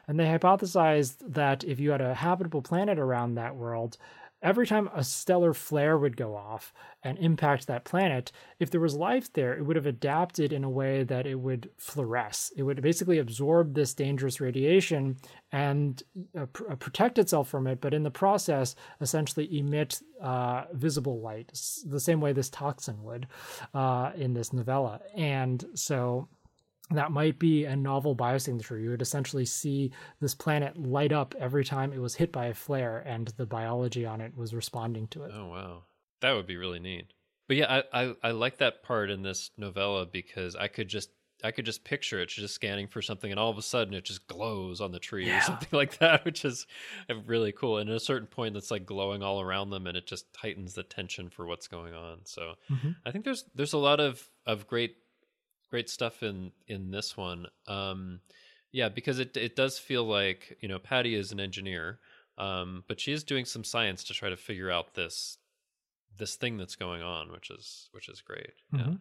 [0.08, 3.98] And they hypothesized that if you had a habitable planet around that world,
[4.42, 6.74] every time a stellar flare would go off
[7.04, 10.70] and impact that planet, if there was life there, it would have adapted in a
[10.70, 12.52] way that it would fluoresce.
[12.56, 15.18] It would basically absorb this dangerous radiation
[15.52, 16.02] and
[16.38, 21.22] uh, pr- uh, protect itself from it, but in the process, essentially emit uh, visible
[21.22, 21.52] light,
[21.86, 23.28] the same way this toxin would
[23.74, 25.02] uh, in this novella.
[25.16, 26.28] And so
[26.94, 28.82] that might be a novel biosignature.
[28.82, 32.54] You would essentially see this planet light up every time it was hit by a
[32.54, 35.32] flare, and the biology on it was responding to it.
[35.34, 35.84] Oh wow,
[36.22, 37.14] that would be really neat.
[37.48, 41.10] But yeah, I, I, I like that part in this novella because I could just
[41.44, 44.06] I could just picture it just scanning for something, and all of a sudden it
[44.06, 45.40] just glows on the tree yeah.
[45.40, 46.68] or something like that, which is
[47.26, 47.78] really cool.
[47.78, 50.74] And at a certain point, that's like glowing all around them, and it just heightens
[50.74, 52.20] the tension for what's going on.
[52.26, 52.92] So mm-hmm.
[53.06, 54.96] I think there's there's a lot of of great
[55.72, 57.48] great stuff in in this one.
[57.68, 58.20] Um,
[58.72, 62.00] yeah, because it it does feel like you know Patty is an engineer,
[62.38, 65.38] um, but she is doing some science to try to figure out this
[66.18, 68.54] this thing that's going on, which is which is great.
[68.74, 68.92] Mm-hmm.
[68.92, 68.98] Yeah.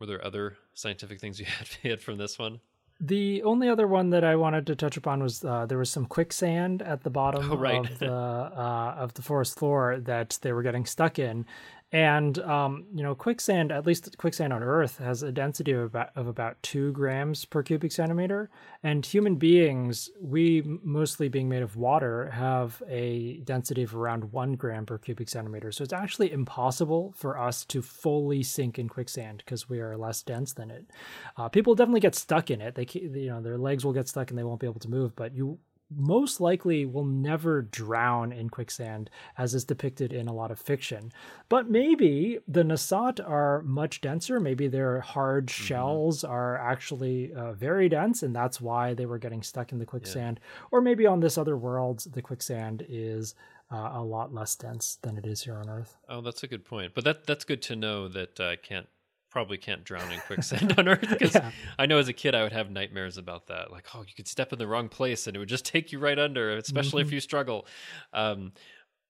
[0.00, 2.60] Were there other scientific things you had, had from this one?
[3.02, 6.04] The only other one that I wanted to touch upon was uh, there was some
[6.04, 7.78] quicksand at the bottom oh, right.
[7.78, 11.46] of the uh, of the forest floor that they were getting stuck in,
[11.92, 16.10] and um, you know, quicksand, at least quicksand on Earth, has a density of about
[16.14, 18.48] of about two grams per cubic centimeter.
[18.82, 24.52] And human beings, we mostly being made of water, have a density of around one
[24.54, 25.72] gram per cubic centimeter.
[25.72, 30.22] So it's actually impossible for us to fully sink in quicksand because we are less
[30.22, 30.90] dense than it.
[31.36, 32.76] Uh, people definitely get stuck in it.
[32.76, 35.16] They, you know, their legs will get stuck and they won't be able to move.
[35.16, 35.58] But you
[35.94, 41.12] most likely will never drown in quicksand, as is depicted in a lot of fiction.
[41.48, 44.40] But maybe the Nasat are much denser.
[44.40, 45.64] Maybe their hard mm-hmm.
[45.64, 49.86] shells are actually uh, very dense, and that's why they were getting stuck in the
[49.86, 50.40] quicksand.
[50.40, 50.66] Yeah.
[50.70, 53.34] Or maybe on this other world, the quicksand is.
[53.72, 55.96] Uh, a lot less dense than it is here on Earth.
[56.08, 56.92] Oh, that's a good point.
[56.92, 58.88] But that that's good to know that I uh, can't
[59.30, 61.50] probably can't drown in quicksand on Earth because yeah.
[61.78, 63.70] I know as a kid I would have nightmares about that.
[63.70, 65.98] Like, oh, you could step in the wrong place and it would just take you
[65.98, 67.08] right under, especially mm-hmm.
[67.08, 67.66] if you struggle.
[68.12, 68.52] Um,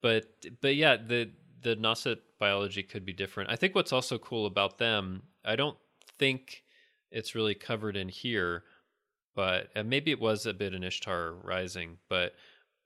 [0.02, 0.26] but
[0.61, 1.30] but yeah, the
[1.62, 3.50] the Nasat biology could be different.
[3.50, 5.76] I think what's also cool about them, I don't
[6.18, 6.64] think
[7.11, 8.64] it's really covered in here,
[9.35, 12.35] but maybe it was a bit in Ishtar Rising, but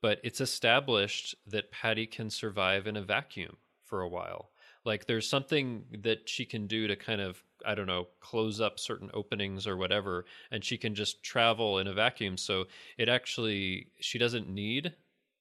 [0.01, 4.51] but it's established that Patty can survive in a vacuum for a while
[4.85, 8.79] like there's something that she can do to kind of i don't know close up
[8.79, 12.37] certain openings or whatever and she can just travel in a vacuum.
[12.37, 12.65] So
[12.97, 14.93] it actually she doesn't need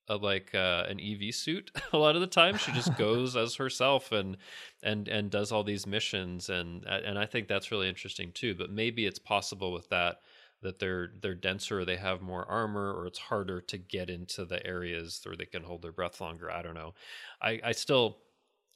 [0.09, 2.59] a, like uh, an ev suit a lot of the time.
[2.59, 4.37] She just goes as herself and
[4.83, 8.70] and and does all these missions and and i think that's really interesting too but
[8.70, 10.20] maybe it's possible with that
[10.64, 14.44] that they're they're denser or they have more armor or it's harder to get into
[14.44, 16.50] the areas where they can hold their breath longer.
[16.50, 16.94] I don't know.
[17.40, 18.18] I i still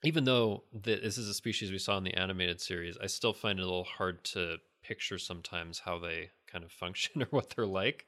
[0.05, 3.59] even though this is a species we saw in the animated series, I still find
[3.59, 7.67] it a little hard to picture sometimes how they kind of function or what they're
[7.67, 8.07] like.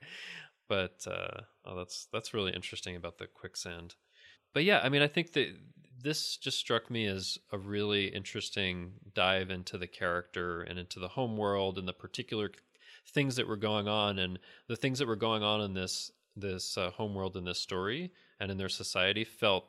[0.69, 3.97] But uh, oh, that's that's really interesting about the quicksand.
[4.55, 5.57] But yeah, I mean, I think that
[6.03, 11.09] this just struck me as a really interesting dive into the character and into the
[11.09, 12.51] home world and the particular
[13.09, 16.79] things that were going on and the things that were going on in this this
[16.79, 19.67] uh, home world in this story and in their society felt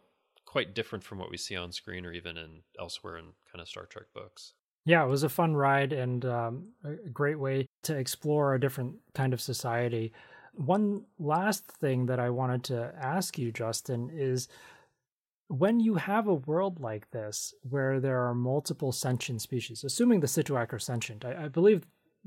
[0.51, 3.69] quite different from what we see on screen or even in elsewhere in kind of
[3.69, 4.53] Star Trek books.
[4.83, 8.95] Yeah, it was a fun ride and um, a great way to explore a different
[9.15, 10.11] kind of society.
[10.53, 14.49] One last thing that I wanted to ask you, Justin, is
[15.47, 20.27] when you have a world like this where there are multiple sentient species, assuming the
[20.27, 21.85] Situak are sentient, I, I believe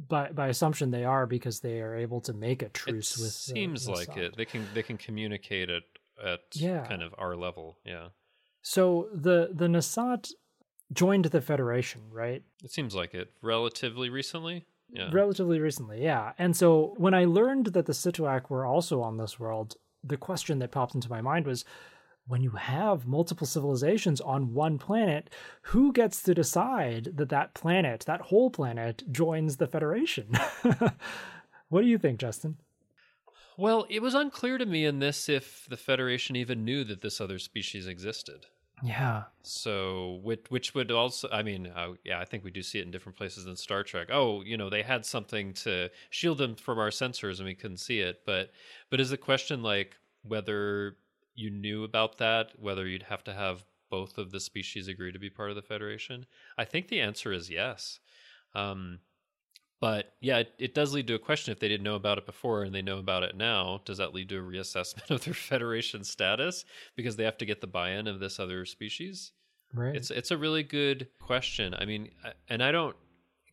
[0.09, 3.33] by by assumption they are because they are able to make a truce it with.
[3.33, 4.37] Seems like it.
[4.37, 5.83] They can they can communicate at
[6.23, 6.87] at yeah.
[6.87, 7.79] kind of our level.
[7.85, 8.09] Yeah.
[8.63, 10.33] So the the Nasat
[10.93, 12.43] joined the Federation, right?
[12.63, 14.67] It seems like it relatively recently.
[14.91, 15.09] Yeah.
[15.13, 16.33] Relatively recently, yeah.
[16.39, 20.59] And so when I learned that the Situak were also on this world, the question
[20.59, 21.65] that popped into my mind was
[22.27, 25.31] when you have multiple civilizations on one planet,
[25.63, 30.29] who gets to decide that that planet, that whole planet, joins the Federation?
[31.69, 32.57] what do you think, Justin?
[33.57, 37.21] Well, it was unclear to me in this if the Federation even knew that this
[37.21, 38.47] other species existed.
[38.83, 39.25] Yeah.
[39.43, 42.85] So, which, which would also, I mean, uh, yeah, I think we do see it
[42.85, 44.09] in different places in Star Trek.
[44.11, 47.79] Oh, you know, they had something to shield them from our sensors and we couldn't
[47.79, 48.23] see it.
[48.27, 48.51] But,
[48.91, 50.97] but is the question like whether
[51.35, 55.19] you knew about that, whether you'd have to have both of the species agree to
[55.19, 56.27] be part of the Federation?
[56.59, 58.01] I think the answer is yes.
[58.55, 58.99] Um,
[59.81, 62.27] but yeah, it, it, does lead to a question if they didn't know about it
[62.27, 65.35] before and they know about it now, does that lead to a reassessment of their
[65.35, 66.65] federation status
[66.97, 69.33] because they have to get the buy-in of this other species?
[69.75, 69.97] Right.
[69.97, 71.75] It's it's a really good question.
[71.75, 72.11] I mean,
[72.49, 72.97] and I don't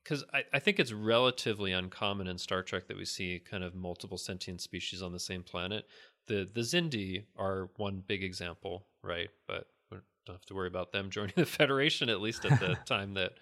[0.04, 3.76] because I, I think it's relatively uncommon in Star Trek that we see kind of
[3.76, 5.86] multiple sentient species on the same planet.
[6.28, 9.30] The the Xindi are one big example, right?
[9.48, 12.78] But we don't have to worry about them joining the Federation at least at the
[12.86, 13.34] time that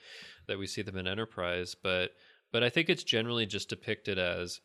[0.47, 1.75] that we see them in Enterprise.
[1.81, 2.11] But
[2.51, 4.61] but I think it's generally just depicted as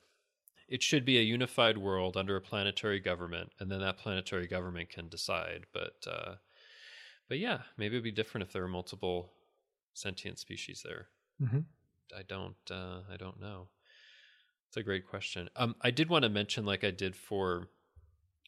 [0.68, 4.88] it should be a unified world under a planetary government, and then that planetary government
[4.88, 5.66] can decide.
[5.73, 6.35] But uh,
[7.29, 9.33] but yeah, maybe it'd be different if there were multiple
[9.92, 11.09] sentient species there.
[11.43, 11.61] Mm-hmm.
[12.16, 13.68] I don't uh, I don't know.
[14.68, 15.49] It's a great question.
[15.55, 17.68] Um, I did want to mention, like I did for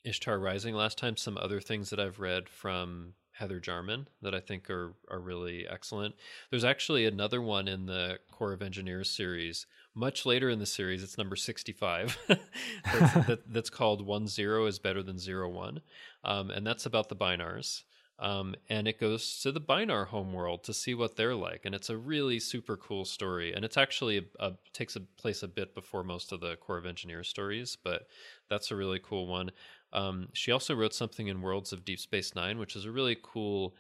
[0.05, 4.41] Ishtar Rising last time, some other things that I've read from Heather Jarman that I
[4.41, 6.15] think are are really excellent.
[6.51, 11.03] There's actually another one in the Corps of Engineers series, much later in the series.
[11.03, 12.19] It's number 65.
[12.29, 12.41] that's,
[13.27, 15.83] that, that's, called One Zero is better than Zero One,
[16.25, 17.83] um, and that's about the Bynars.
[18.19, 21.91] Um, and it goes to the Bynar homeworld to see what they're like, and it's
[21.91, 23.53] a really super cool story.
[23.53, 26.79] And it's actually a, a, takes a place a bit before most of the Corps
[26.79, 28.09] of Engineers stories, but
[28.49, 29.51] that's a really cool one.
[29.97, 33.17] Um, she also wrote something in Worlds of Deep Space Nine, which is a really
[33.23, 33.75] cool,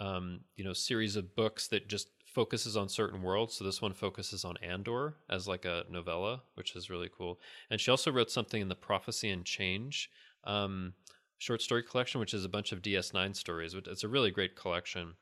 [0.00, 3.54] um, you know, series of books that just focuses on certain worlds.
[3.54, 7.38] So this one focuses on Andor as like a novella, which is really cool.
[7.70, 10.10] And she also wrote something in the Prophecy and Change
[10.42, 10.94] um,
[11.38, 13.74] short story collection, which is a bunch of DS9 stories.
[13.74, 15.14] It's a really great collection.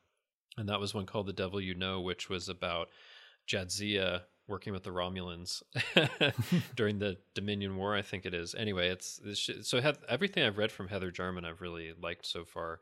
[0.56, 2.88] And that was one called The Devil You Know, which was about
[3.46, 4.22] Jadzia
[4.52, 5.62] working with the Romulans
[6.76, 8.54] during the Dominion War, I think it is.
[8.54, 12.44] Anyway, it's, it's so have, everything I've read from Heather Jarman, I've really liked so
[12.44, 12.78] far.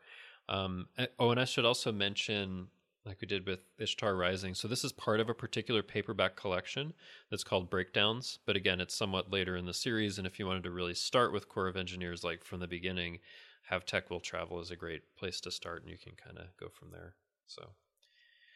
[0.49, 2.67] Um, oh, and I should also mention
[3.07, 4.55] like we did with Ishtar Rising.
[4.55, 6.93] So this is part of a particular paperback collection
[7.31, 8.41] that's called Breakdowns.
[8.45, 10.19] But again, it's somewhat later in the series.
[10.19, 13.21] And if you wanted to really start with Corps of Engineers, like from the beginning,
[13.71, 16.55] Have Tech Will Travel is a great place to start, and you can kind of
[16.59, 17.15] go from there.
[17.47, 17.71] So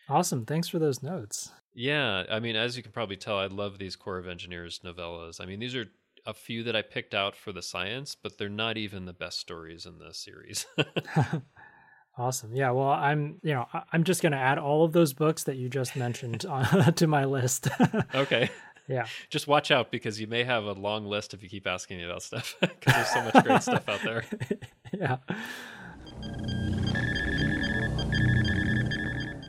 [0.08, 0.44] awesome!
[0.44, 1.50] Thanks for those notes.
[1.74, 5.40] Yeah, I mean, as you can probably tell, I love these Corps of Engineers novellas.
[5.40, 5.86] I mean, these are
[6.26, 9.38] a few that I picked out for the science, but they're not even the best
[9.40, 10.66] stories in the series.
[12.16, 12.54] Awesome.
[12.54, 12.70] Yeah.
[12.70, 15.68] Well, I'm, you know, I'm just going to add all of those books that you
[15.68, 17.68] just mentioned on, to my list.
[18.14, 18.50] okay.
[18.86, 19.06] Yeah.
[19.30, 22.04] Just watch out because you may have a long list if you keep asking me
[22.04, 24.24] about stuff because there's so much great stuff out there.
[24.92, 25.16] yeah.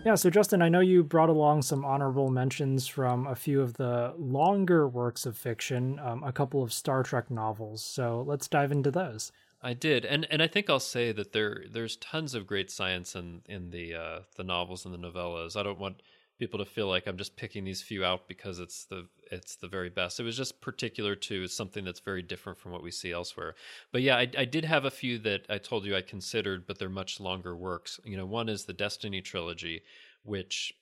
[0.05, 3.73] Yeah, so Justin, I know you brought along some honorable mentions from a few of
[3.73, 7.83] the longer works of fiction, um, a couple of Star Trek novels.
[7.83, 9.31] So let's dive into those.
[9.63, 13.15] I did, and and I think I'll say that there there's tons of great science
[13.15, 15.59] in in the uh, the novels and the novellas.
[15.59, 16.03] I don't want
[16.37, 19.67] people to feel like I'm just picking these few out because it's the it's the
[19.67, 20.19] very best.
[20.19, 23.55] It was just particular to something that's very different from what we see elsewhere.
[23.91, 26.77] But yeah, I, I did have a few that I told you I considered, but
[26.79, 27.99] they're much longer works.
[28.03, 29.81] You know, one is the Destiny trilogy,
[30.23, 30.73] which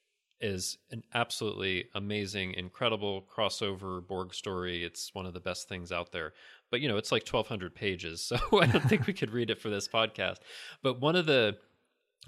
[0.42, 4.84] is an absolutely amazing, incredible crossover Borg story.
[4.84, 6.34] It's one of the best things out there
[6.74, 9.62] but you know it's like 1200 pages so i don't think we could read it
[9.62, 10.38] for this podcast
[10.82, 11.56] but one of the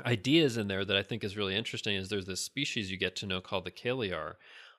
[0.06, 3.16] ideas in there that i think is really interesting is there's this species you get
[3.16, 4.36] to know called the Caeliar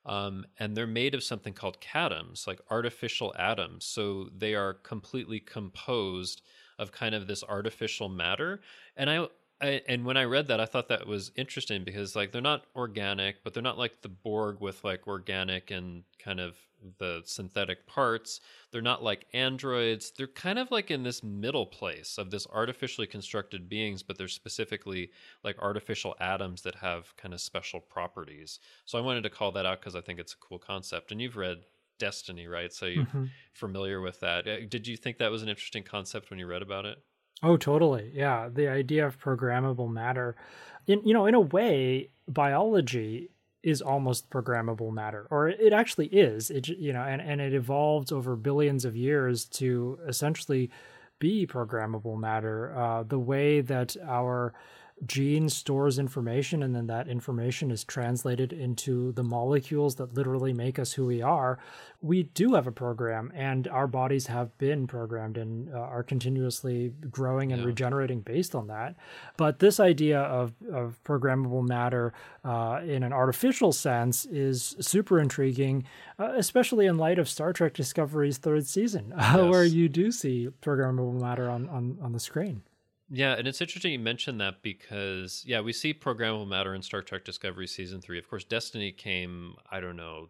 [0.07, 3.85] um, and they're made of something called catoms like artificial atoms.
[3.85, 6.43] So they are completely composed
[6.79, 8.61] of kind of this artificial matter.
[8.97, 9.27] And i
[9.61, 12.65] I, and when I read that, I thought that was interesting because like they're not
[12.75, 16.57] organic, but they're not like the Borg with like organic and kind of
[16.99, 18.41] the synthetic parts.
[18.71, 20.13] They're not like androids.
[20.17, 24.29] They're kind of like in this middle place of this artificially constructed beings, but they're
[24.29, 25.11] specifically
[25.43, 28.61] like artificial atoms that have kind of special properties.
[28.85, 31.13] So I wanted to call that out because I think it's a cool concept.
[31.13, 31.65] And you've read
[31.99, 32.75] Destiny, right?
[32.75, 33.25] So you're mm-hmm.
[33.55, 34.47] familiar with that.
[34.47, 36.99] Uh, did you think that was an interesting concept when you read about it?
[37.43, 38.11] Oh, totally.
[38.15, 40.37] Yeah, the idea of programmable matter.
[40.87, 43.31] In you know, in a way, biology
[43.63, 48.13] is almost programmable matter or it actually is it you know and and it evolved
[48.13, 50.71] over billions of years to essentially
[51.19, 54.55] be programmable matter uh, the way that our
[55.05, 60.79] gene stores information and then that information is translated into the molecules that literally make
[60.79, 61.59] us who we are
[62.01, 66.95] we do have a program and our bodies have been programmed and uh, are continuously
[67.11, 67.67] growing and yeah.
[67.67, 68.95] regenerating based on that
[69.37, 75.85] but this idea of, of programmable matter uh, in an artificial sense is super intriguing
[76.19, 79.37] uh, especially in light of star trek discovery's third season yes.
[79.51, 82.63] where you do see programmable matter on, on, on the screen
[83.09, 87.03] yeah, and it's interesting you mentioned that because yeah, we see programmable matter in Star
[87.03, 88.19] Trek Discovery season three.
[88.19, 90.29] Of course, Destiny came I don't know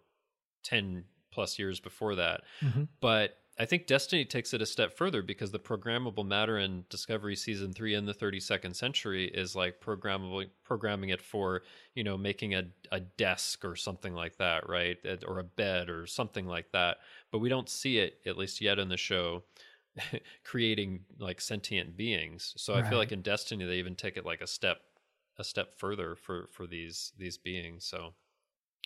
[0.62, 2.84] ten plus years before that, mm-hmm.
[3.00, 7.34] but I think Destiny takes it a step further because the programmable matter in Discovery
[7.34, 11.62] season three in the 32nd century is like programmable programming it for
[11.94, 16.06] you know making a a desk or something like that, right, or a bed or
[16.06, 16.98] something like that.
[17.32, 19.44] But we don't see it at least yet in the show
[20.44, 22.54] creating like sentient beings.
[22.56, 22.84] So right.
[22.84, 24.78] I feel like in Destiny they even take it like a step
[25.38, 27.84] a step further for for these these beings.
[27.84, 28.14] So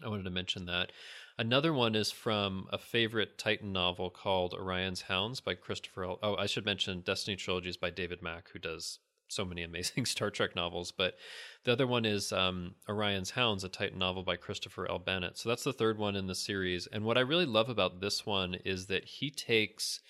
[0.02, 0.92] I wanted to mention that.
[1.38, 6.04] Another one is from a favorite Titan novel called Orion's Hounds by Christopher.
[6.04, 8.98] L- oh, I should mention Destiny trilogies by David Mack, who does
[9.28, 10.90] so many amazing Star Trek novels.
[10.90, 11.16] But
[11.64, 14.98] the other one is um, Orion's Hounds, a Titan novel by Christopher L.
[14.98, 15.38] Bennett.
[15.38, 16.86] So that's the third one in the series.
[16.86, 20.00] And what I really love about this one is that he takes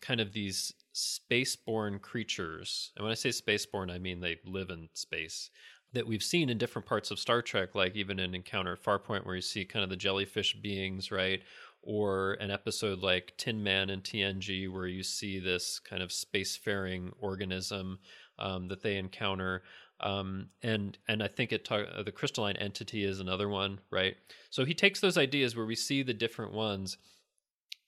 [0.00, 2.92] kind of these spaceborne creatures.
[2.96, 5.50] And when I say spaceborne, I mean they live in space
[5.96, 9.24] that we've seen in different parts of Star Trek, like even in Encounter at Farpoint,
[9.24, 11.42] where you see kind of the jellyfish beings, right?
[11.82, 17.12] Or an episode like Tin Man and TNG, where you see this kind of spacefaring
[17.18, 17.98] organism
[18.38, 19.62] um, that they encounter.
[20.00, 24.16] Um, and and I think it talk, uh, the crystalline entity is another one, right?
[24.50, 26.98] So he takes those ideas where we see the different ones,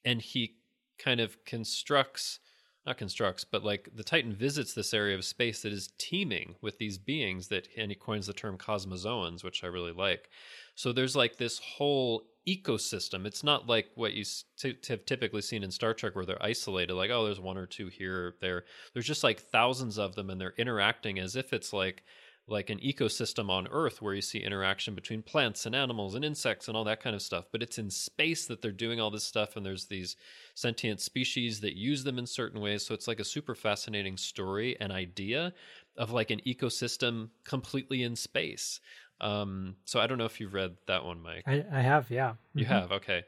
[0.04, 0.54] and he
[0.98, 2.40] kind of constructs
[2.88, 6.78] not constructs, but like the Titan visits this area of space that is teeming with
[6.78, 10.30] these beings that, and he coins the term cosmozoans, which I really like.
[10.74, 13.26] So there's like this whole ecosystem.
[13.26, 14.24] It's not like what you
[14.56, 17.66] t- have typically seen in Star Trek where they're isolated, like, oh, there's one or
[17.66, 18.64] two here or there.
[18.94, 22.04] There's just like thousands of them and they're interacting as if it's like
[22.48, 26.68] like an ecosystem on Earth where you see interaction between plants and animals and insects
[26.68, 27.46] and all that kind of stuff.
[27.52, 30.16] But it's in space that they're doing all this stuff, and there's these
[30.54, 32.84] sentient species that use them in certain ways.
[32.84, 35.52] So it's like a super fascinating story and idea
[35.96, 38.80] of like an ecosystem completely in space.
[39.20, 41.44] Um, so I don't know if you've read that one, Mike.
[41.46, 42.34] I, I have, yeah.
[42.54, 42.72] You mm-hmm.
[42.72, 43.24] have, okay.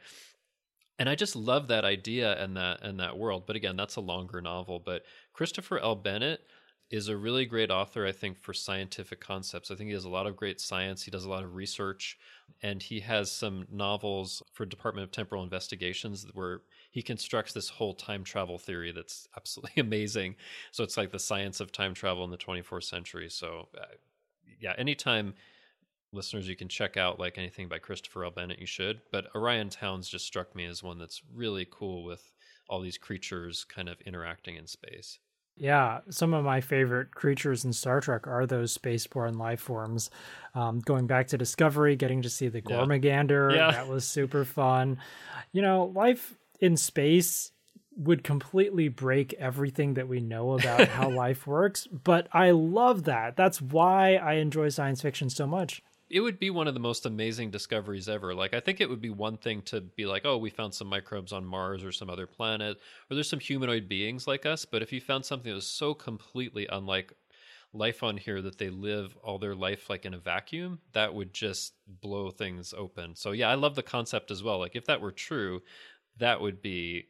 [0.98, 3.44] And I just love that idea and that and that world.
[3.46, 4.78] But again, that's a longer novel.
[4.84, 5.02] But
[5.32, 5.96] Christopher L.
[5.96, 6.40] Bennett
[6.90, 9.70] is a really great author, I think, for scientific concepts.
[9.70, 11.02] I think he has a lot of great science.
[11.02, 12.18] He does a lot of research,
[12.62, 17.94] and he has some novels for Department of Temporal Investigations where he constructs this whole
[17.94, 20.34] time travel theory that's absolutely amazing.
[20.72, 23.30] So it's like the science of time travel in the 24th century.
[23.30, 23.84] So, uh,
[24.58, 25.34] yeah, anytime
[26.12, 28.32] listeners you can check out like anything by Christopher L.
[28.32, 29.00] Bennett, you should.
[29.12, 32.32] But Orion's Hounds just struck me as one that's really cool with
[32.68, 35.20] all these creatures kind of interacting in space.
[35.60, 40.10] Yeah, some of my favorite creatures in Star Trek are those spaceborne life forms.
[40.54, 43.70] Um, going back to Discovery, getting to see the Gormagander, yeah.
[43.70, 44.98] that was super fun.
[45.52, 47.52] You know, life in space
[47.94, 53.36] would completely break everything that we know about how life works, but I love that.
[53.36, 57.06] That's why I enjoy science fiction so much it would be one of the most
[57.06, 58.34] amazing discoveries ever.
[58.34, 60.88] Like I think it would be one thing to be like, oh, we found some
[60.88, 62.78] microbes on Mars or some other planet,
[63.10, 64.64] or there's some humanoid beings like us.
[64.64, 67.12] But if you found something that was so completely unlike
[67.72, 71.32] life on here that they live all their life like in a vacuum, that would
[71.32, 73.14] just blow things open.
[73.14, 74.58] So yeah, I love the concept as well.
[74.58, 75.62] Like if that were true,
[76.18, 77.06] that would be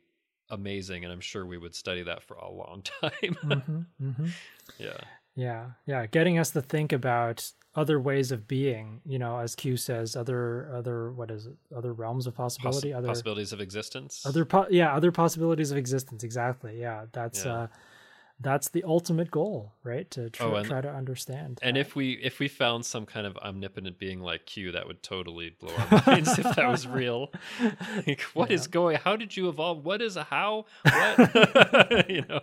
[0.50, 3.38] amazing, and I'm sure we would study that for a long time.
[3.44, 4.26] mm-hmm, mm-hmm.
[4.78, 4.98] Yeah.
[5.36, 9.76] Yeah, yeah, getting us to think about other ways of being you know as q
[9.76, 14.26] says other other what is it other realms of possibility Poss- other possibilities of existence?
[14.26, 17.52] other po- yeah other possibilities of existence exactly yeah that's yeah.
[17.52, 17.66] uh
[18.42, 21.80] that's the ultimate goal right to try, oh, and, try to understand and that.
[21.80, 25.54] if we if we found some kind of omnipotent being like q that would totally
[25.60, 27.30] blow our minds if that was real.
[28.06, 28.54] Like what yeah.
[28.54, 29.84] is going how did you evolve?
[29.84, 30.64] What is a how?
[30.82, 32.06] What?
[32.08, 32.40] You know?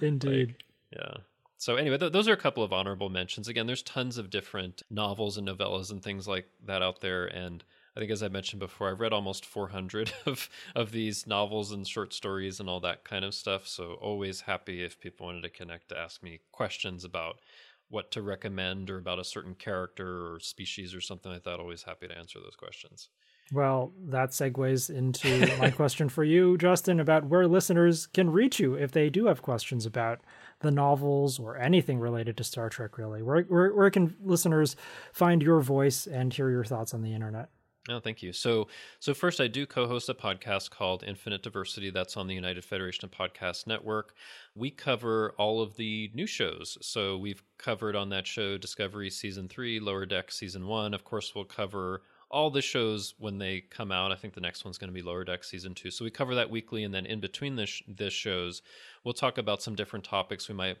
[0.00, 0.48] Indeed.
[0.48, 1.16] Like, yeah
[1.58, 3.48] so anyway, th- those are a couple of honorable mentions.
[3.48, 7.64] Again, there's tons of different novels and novellas and things like that out there, and
[7.96, 11.86] I think, as I mentioned before, I've read almost 400 of of these novels and
[11.86, 13.66] short stories and all that kind of stuff.
[13.66, 17.40] So always happy if people wanted to connect to ask me questions about
[17.88, 21.58] what to recommend or about a certain character or species or something like that.
[21.58, 23.08] Always happy to answer those questions.
[23.52, 28.74] Well, that segues into my question for you, Justin, about where listeners can reach you
[28.74, 30.20] if they do have questions about
[30.66, 33.22] the novels or anything related to Star Trek, really.
[33.22, 34.76] Where, where, where can listeners
[35.12, 37.48] find your voice and hear your thoughts on the internet?
[37.88, 38.32] Oh, thank you.
[38.32, 38.66] So,
[38.98, 41.90] so first, I do co-host a podcast called Infinite Diversity.
[41.90, 44.14] That's on the United Federation of Podcast Network.
[44.56, 46.78] We cover all of the new shows.
[46.80, 50.94] So we've covered on that show Discovery season three, Lower Deck season one.
[50.94, 54.12] Of course, we'll cover all the shows when they come out.
[54.12, 55.90] I think the next one's going to be Lower Deck season two.
[55.90, 58.62] So we cover that weekly, and then in between this this shows,
[59.04, 60.48] we'll talk about some different topics.
[60.48, 60.78] We might,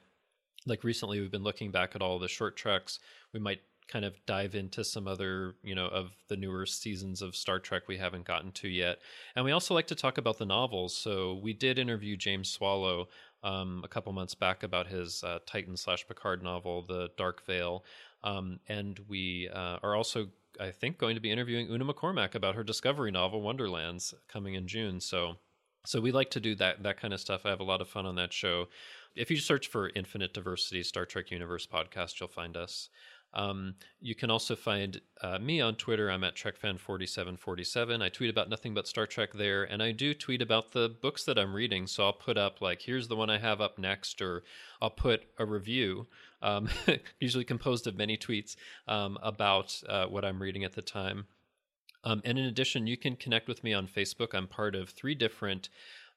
[0.66, 2.98] like recently, we've been looking back at all the short treks.
[3.32, 7.36] We might kind of dive into some other, you know, of the newer seasons of
[7.36, 8.98] Star Trek we haven't gotten to yet.
[9.34, 10.96] And we also like to talk about the novels.
[10.96, 13.08] So we did interview James Swallow
[13.44, 17.84] um, a couple months back about his uh, Titan slash Picard novel, The Dark Veil.
[18.24, 20.26] Um, and we uh, are also
[20.60, 24.66] I think, going to be interviewing Una McCormack about her discovery novel Wonderlands coming in
[24.66, 25.00] June.
[25.00, 25.36] So,
[25.84, 27.42] so we like to do that that kind of stuff.
[27.44, 28.68] I have a lot of fun on that show.
[29.14, 32.90] If you search for Infinite Diversity Star Trek Universe podcast, you'll find us.
[33.36, 36.10] Um, you can also find uh, me on Twitter.
[36.10, 38.02] I'm at TrekFan4747.
[38.02, 41.24] I tweet about nothing but Star Trek there, and I do tweet about the books
[41.24, 41.86] that I'm reading.
[41.86, 44.42] So I'll put up like, here's the one I have up next, or
[44.80, 46.06] I'll put a review,
[46.42, 46.68] um,
[47.20, 48.56] usually composed of many tweets
[48.88, 51.26] um, about uh, what I'm reading at the time.
[52.04, 54.32] Um, and in addition, you can connect with me on Facebook.
[54.32, 55.68] I'm part of three different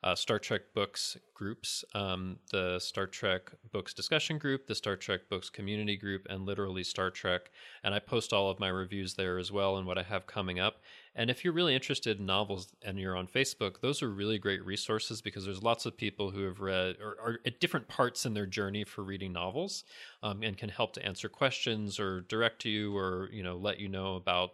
[0.03, 5.21] uh, Star Trek books groups um, the Star Trek books discussion group, the Star Trek
[5.29, 7.51] books community group, and literally Star Trek.
[7.83, 10.59] And I post all of my reviews there as well and what I have coming
[10.59, 10.81] up.
[11.15, 14.65] And if you're really interested in novels and you're on Facebook, those are really great
[14.65, 18.33] resources because there's lots of people who have read or are at different parts in
[18.33, 19.83] their journey for reading novels
[20.23, 23.89] um, and can help to answer questions or direct you or you know let you
[23.89, 24.51] know about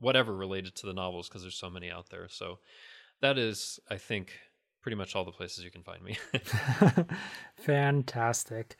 [0.00, 2.28] whatever related to the novels because there's so many out there.
[2.28, 2.58] So
[3.20, 4.32] that is, I think,
[4.84, 6.18] pretty much all the places you can find me.
[7.56, 8.76] Fantastic.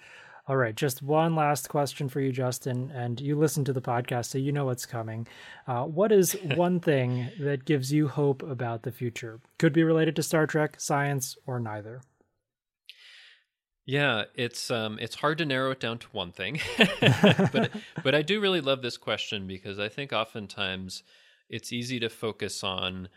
[0.47, 2.93] All right, just one last question for you, Justin.
[2.95, 5.27] And you listen to the podcast, so you know what's coming.
[5.67, 9.41] Uh, what is one thing that gives you hope about the future?
[9.59, 12.03] Could be related to Star Trek, science, or neither.
[13.87, 16.61] Yeah, it's um, it's hard to narrow it down to one thing,
[17.01, 17.71] but
[18.03, 21.03] but I do really love this question because I think oftentimes
[21.49, 23.09] it's easy to focus on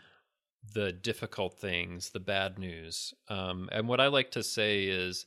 [0.74, 5.26] the difficult things, the bad news, um, and what I like to say is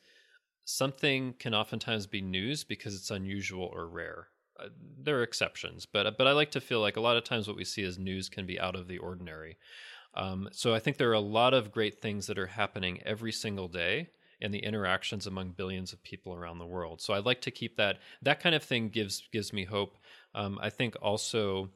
[0.66, 4.28] something can oftentimes be news because it's unusual or rare.
[4.60, 4.70] Uh,
[5.00, 7.58] there are exceptions, but but I like to feel like a lot of times what
[7.58, 9.58] we see as news can be out of the ordinary.
[10.14, 13.32] Um, so I think there are a lot of great things that are happening every
[13.32, 14.10] single day
[14.42, 17.02] and the interactions among billions of people around the world.
[17.02, 19.98] So I'd like to keep that that kind of thing gives gives me hope.
[20.34, 21.70] Um, I think also,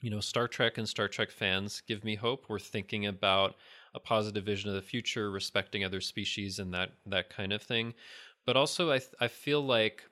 [0.00, 2.46] you know, Star Trek and Star Trek fans give me hope.
[2.48, 3.56] We're thinking about
[3.94, 7.94] a positive vision of the future, respecting other species, and that that kind of thing.
[8.44, 10.02] But also, I I feel like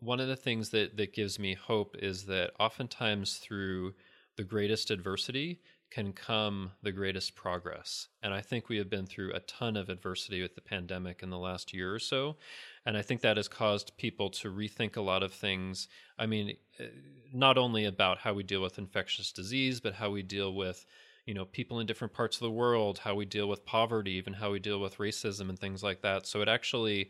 [0.00, 3.94] one of the things that that gives me hope is that oftentimes through
[4.36, 5.60] the greatest adversity
[5.90, 8.08] can come the greatest progress.
[8.22, 11.30] And I think we have been through a ton of adversity with the pandemic in
[11.30, 12.36] the last year or so.
[12.84, 15.88] And I think that has caused people to rethink a lot of things.
[16.18, 16.86] I mean, eh,
[17.32, 20.84] not only about how we deal with infectious disease, but how we deal with
[21.26, 24.34] you know people in different parts of the world how we deal with poverty even
[24.34, 27.08] how we deal with racism and things like that so it actually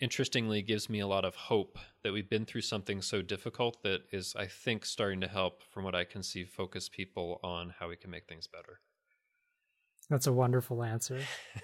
[0.00, 4.02] interestingly gives me a lot of hope that we've been through something so difficult that
[4.12, 7.88] is, I think, starting to help, from what I can see, focus people on how
[7.88, 8.80] we can make things better.
[10.08, 11.20] That's a wonderful answer.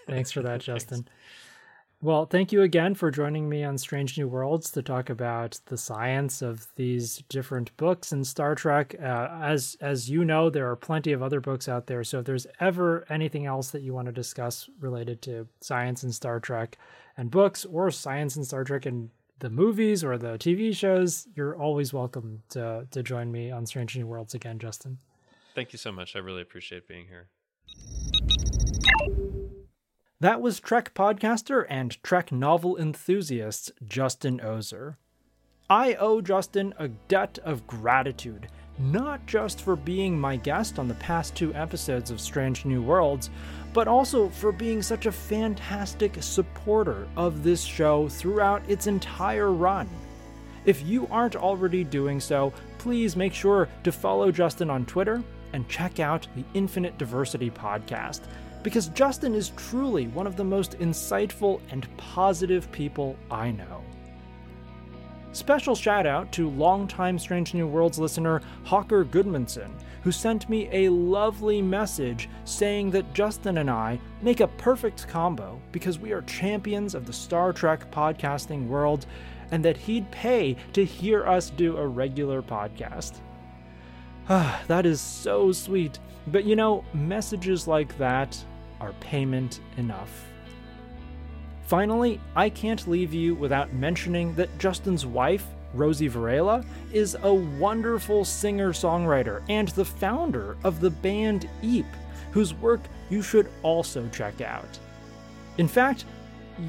[0.07, 1.09] Thanks for that, Justin.
[2.03, 5.79] Well, thank you again for joining me on Strange New Worlds to talk about the
[5.79, 8.95] science of these different books in Star Trek.
[9.03, 12.05] Uh, as as you know, there are plenty of other books out there.
[12.05, 16.15] So if there's ever anything else that you want to discuss related to science and
[16.15, 16.77] Star Trek
[17.17, 21.57] and books, or science and Star Trek and the movies or the TV shows, you're
[21.57, 24.99] always welcome to to join me on Strange New Worlds again, Justin.
[25.55, 26.17] Thank you so much.
[26.17, 27.29] I really appreciate being here.
[30.21, 34.97] That was Trek podcaster and Trek novel enthusiast Justin Oser.
[35.69, 38.49] I owe Justin a debt of gratitude,
[38.79, 43.31] not just for being my guest on the past two episodes of Strange New Worlds,
[43.73, 49.89] but also for being such a fantastic supporter of this show throughout its entire run.
[50.65, 55.23] If you aren't already doing so, please make sure to follow Justin on Twitter
[55.53, 58.23] and check out the Infinite Diversity podcast
[58.63, 63.76] because Justin is truly one of the most insightful and positive people I know.
[65.37, 69.71] Special shout out to longtime Strange New Worlds listener Hawker Goodmanson,
[70.03, 75.61] who sent me a lovely message saying that Justin and I make a perfect combo
[75.73, 79.05] because we are champions of the Star Trek podcasting world
[79.51, 83.19] and that he'd pay to hear us do a regular podcast.
[84.69, 85.99] That is so sweet.
[86.29, 88.43] But you know, messages like that
[88.81, 90.33] are payment enough.
[91.67, 95.45] Finally, I can't leave you without mentioning that Justin's wife,
[95.75, 101.87] Rosie Varela, is a wonderful singer songwriter and the founder of the band Eep,
[102.31, 104.79] whose work you should also check out.
[105.59, 106.05] In fact,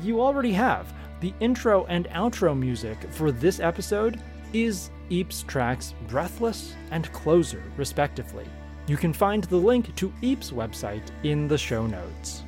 [0.01, 0.91] you already have.
[1.19, 4.19] The intro and outro music for this episode
[4.51, 8.45] is Eep's tracks Breathless and Closer, respectively.
[8.87, 12.43] You can find the link to Eep's website in the show notes.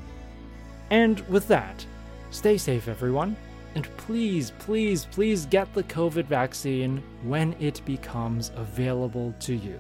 [0.89, 1.85] And with that,
[2.31, 3.35] stay safe, everyone,
[3.75, 9.79] and please, please, please get the COVID vaccine when it becomes available to you.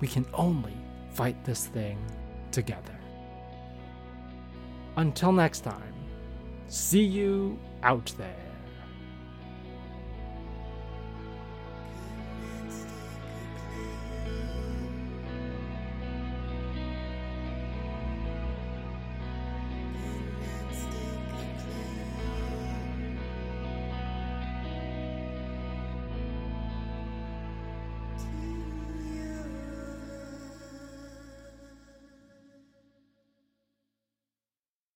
[0.00, 0.76] We can only
[1.12, 1.98] fight this thing
[2.50, 2.98] together.
[4.96, 5.94] Until next time,
[6.68, 8.45] see you out there.